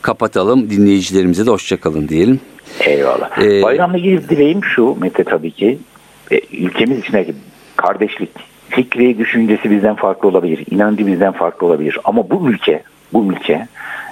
kapatalım. 0.02 0.70
Dinleyicilerimize 0.70 1.46
de 1.46 1.50
hoşçakalın 1.50 2.08
diyelim. 2.08 2.40
Eyvallah. 2.80 3.38
Ee, 3.42 3.62
Bayramla 3.62 3.98
ilgili 3.98 4.28
dileğim 4.28 4.64
şu 4.64 4.96
Mete 5.00 5.24
tabii 5.24 5.50
ki. 5.50 5.78
E, 6.30 6.40
ülkemiz 6.52 6.98
içindeki 6.98 7.34
kardeşlik, 7.76 8.30
fikri, 8.74 9.18
düşüncesi 9.18 9.70
bizden 9.70 9.94
farklı 9.94 10.28
olabilir. 10.28 10.64
inancı 10.70 11.06
bizden 11.06 11.32
farklı 11.32 11.66
olabilir. 11.66 11.98
Ama 12.04 12.30
bu 12.30 12.50
ülke, 12.50 12.82
bu 13.12 13.32
ülke 13.32 13.68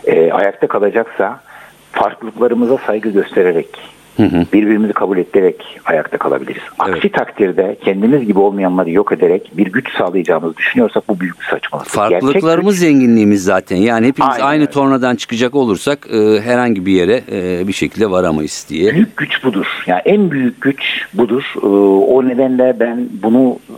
e, 0.06 0.32
ayakta 0.32 0.66
kalacaksa 0.66 1.40
farklılıklarımıza 1.92 2.78
saygı 2.78 3.10
göstererek, 3.10 3.68
birbirimizi 4.52 4.92
kabul 4.92 5.18
ettirerek 5.18 5.80
ayakta 5.84 6.18
kalabiliriz. 6.18 6.62
Aksi 6.78 7.08
takdirde 7.08 7.76
kendimiz 7.84 8.26
gibi 8.26 8.38
olmayanları 8.38 8.90
yok 8.90 9.12
ederek 9.12 9.52
bir 9.52 9.66
güç 9.66 9.96
sağlayacağımızı 9.98 10.56
düşünüyorsak 10.56 11.08
bu 11.08 11.20
büyük 11.20 11.40
bir 11.40 11.46
saçmalık. 11.46 11.86
Farklılıklarımız 11.86 12.78
zenginliğimiz 12.78 13.44
zaten. 13.44 13.76
Yani 13.76 14.06
hepimiz 14.06 14.32
Aynen 14.34 14.46
aynı 14.46 14.66
tornadan 14.66 15.16
çıkacak 15.16 15.54
olursak 15.54 16.06
e, 16.12 16.40
herhangi 16.40 16.86
bir 16.86 16.92
yere 16.92 17.22
e, 17.32 17.68
bir 17.68 17.72
şekilde 17.72 18.10
varamayız 18.10 18.66
diye. 18.68 18.94
Büyük 18.94 19.16
güç 19.16 19.44
budur. 19.44 19.66
Yani 19.86 20.02
en 20.04 20.30
büyük 20.30 20.60
güç 20.60 20.82
budur. 21.14 21.42
Ee, 21.62 21.66
O 22.12 22.28
nedenle 22.28 22.76
ben 22.80 23.08
bunu 23.22 23.58
e, 23.70 23.74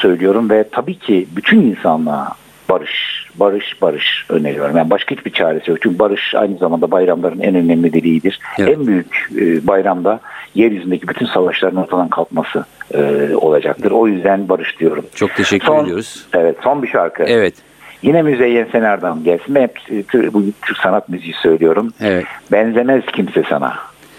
söylüyorum 0.00 0.50
ve 0.50 0.64
tabii 0.72 0.98
ki 0.98 1.26
bütün 1.36 1.60
insanlığa 1.60 2.32
barış, 2.70 3.26
barış, 3.34 3.82
barış 3.82 4.26
öneriyorum. 4.28 4.76
Yani 4.76 4.90
başka 4.90 5.14
hiçbir 5.14 5.32
çaresi 5.32 5.70
yok. 5.70 5.78
Çünkü 5.82 5.98
barış 5.98 6.34
aynı 6.34 6.58
zamanda 6.58 6.90
bayramların 6.90 7.40
en 7.40 7.54
önemli 7.54 7.92
dileğidir. 7.92 8.40
Evet. 8.58 8.78
En 8.78 8.86
büyük 8.86 9.28
e, 9.36 9.66
bayramda 9.66 10.20
yeryüzündeki 10.54 11.08
bütün 11.08 11.26
savaşların 11.26 11.82
ortadan 11.82 12.08
kalkması 12.08 12.64
e, 12.94 13.00
olacaktır. 13.36 13.90
O 13.90 14.08
yüzden 14.08 14.48
barış 14.48 14.80
diyorum. 14.80 15.04
Çok 15.14 15.34
teşekkür 15.34 15.66
Son, 15.66 15.84
ediyoruz. 15.84 16.26
evet 16.34 16.56
son 16.62 16.82
bir 16.82 16.88
şarkı. 16.88 17.22
Evet. 17.22 17.54
Yine 18.02 18.22
Müzeyyen 18.22 18.68
Senar'dan 18.72 19.24
gelsin. 19.24 19.54
Ben 19.54 19.62
hep 19.62 20.08
Tür- 20.08 20.32
bu 20.32 20.42
Türk 20.62 20.78
sanat 20.78 21.08
müziği 21.08 21.34
söylüyorum. 21.34 21.92
Evet. 22.00 22.24
Benzemez 22.52 23.02
kimse 23.12 23.42
sana. 23.48 23.74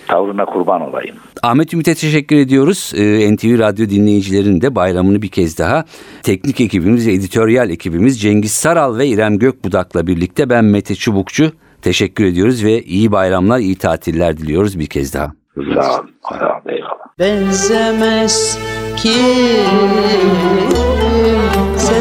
Tavrına 0.09 0.45
kurban 0.45 0.81
olayım. 0.81 1.15
Ahmet 1.43 1.73
Ümit'e 1.73 1.95
teşekkür 1.95 2.35
ediyoruz. 2.35 2.91
Ee, 2.95 3.35
NTV 3.35 3.59
Radyo 3.59 3.89
dinleyicilerinin 3.89 4.61
de 4.61 4.75
bayramını 4.75 5.21
bir 5.21 5.27
kez 5.27 5.57
daha 5.57 5.85
teknik 6.23 6.61
ekibimiz 6.61 7.07
ve 7.07 7.13
editoryal 7.13 7.69
ekibimiz 7.69 8.21
Cengiz 8.21 8.51
Saral 8.51 8.97
ve 8.97 9.07
İrem 9.07 9.39
Gökbudak'la 9.39 10.07
birlikte 10.07 10.49
ben 10.49 10.65
Mete 10.65 10.95
Çubukçu 10.95 11.51
teşekkür 11.81 12.25
ediyoruz 12.25 12.63
ve 12.63 12.83
iyi 12.83 13.11
bayramlar, 13.11 13.59
iyi 13.59 13.75
tatiller 13.75 14.37
diliyoruz 14.37 14.79
bir 14.79 14.87
kez 14.87 15.13
daha. 15.13 15.31
Sağ 15.55 15.99
ol. 15.99 16.05
Sağ 16.29 16.35
ol. 16.35 16.69
Eyvallah. 16.69 16.99
Benzemez 17.19 18.57
kimse 18.97 19.61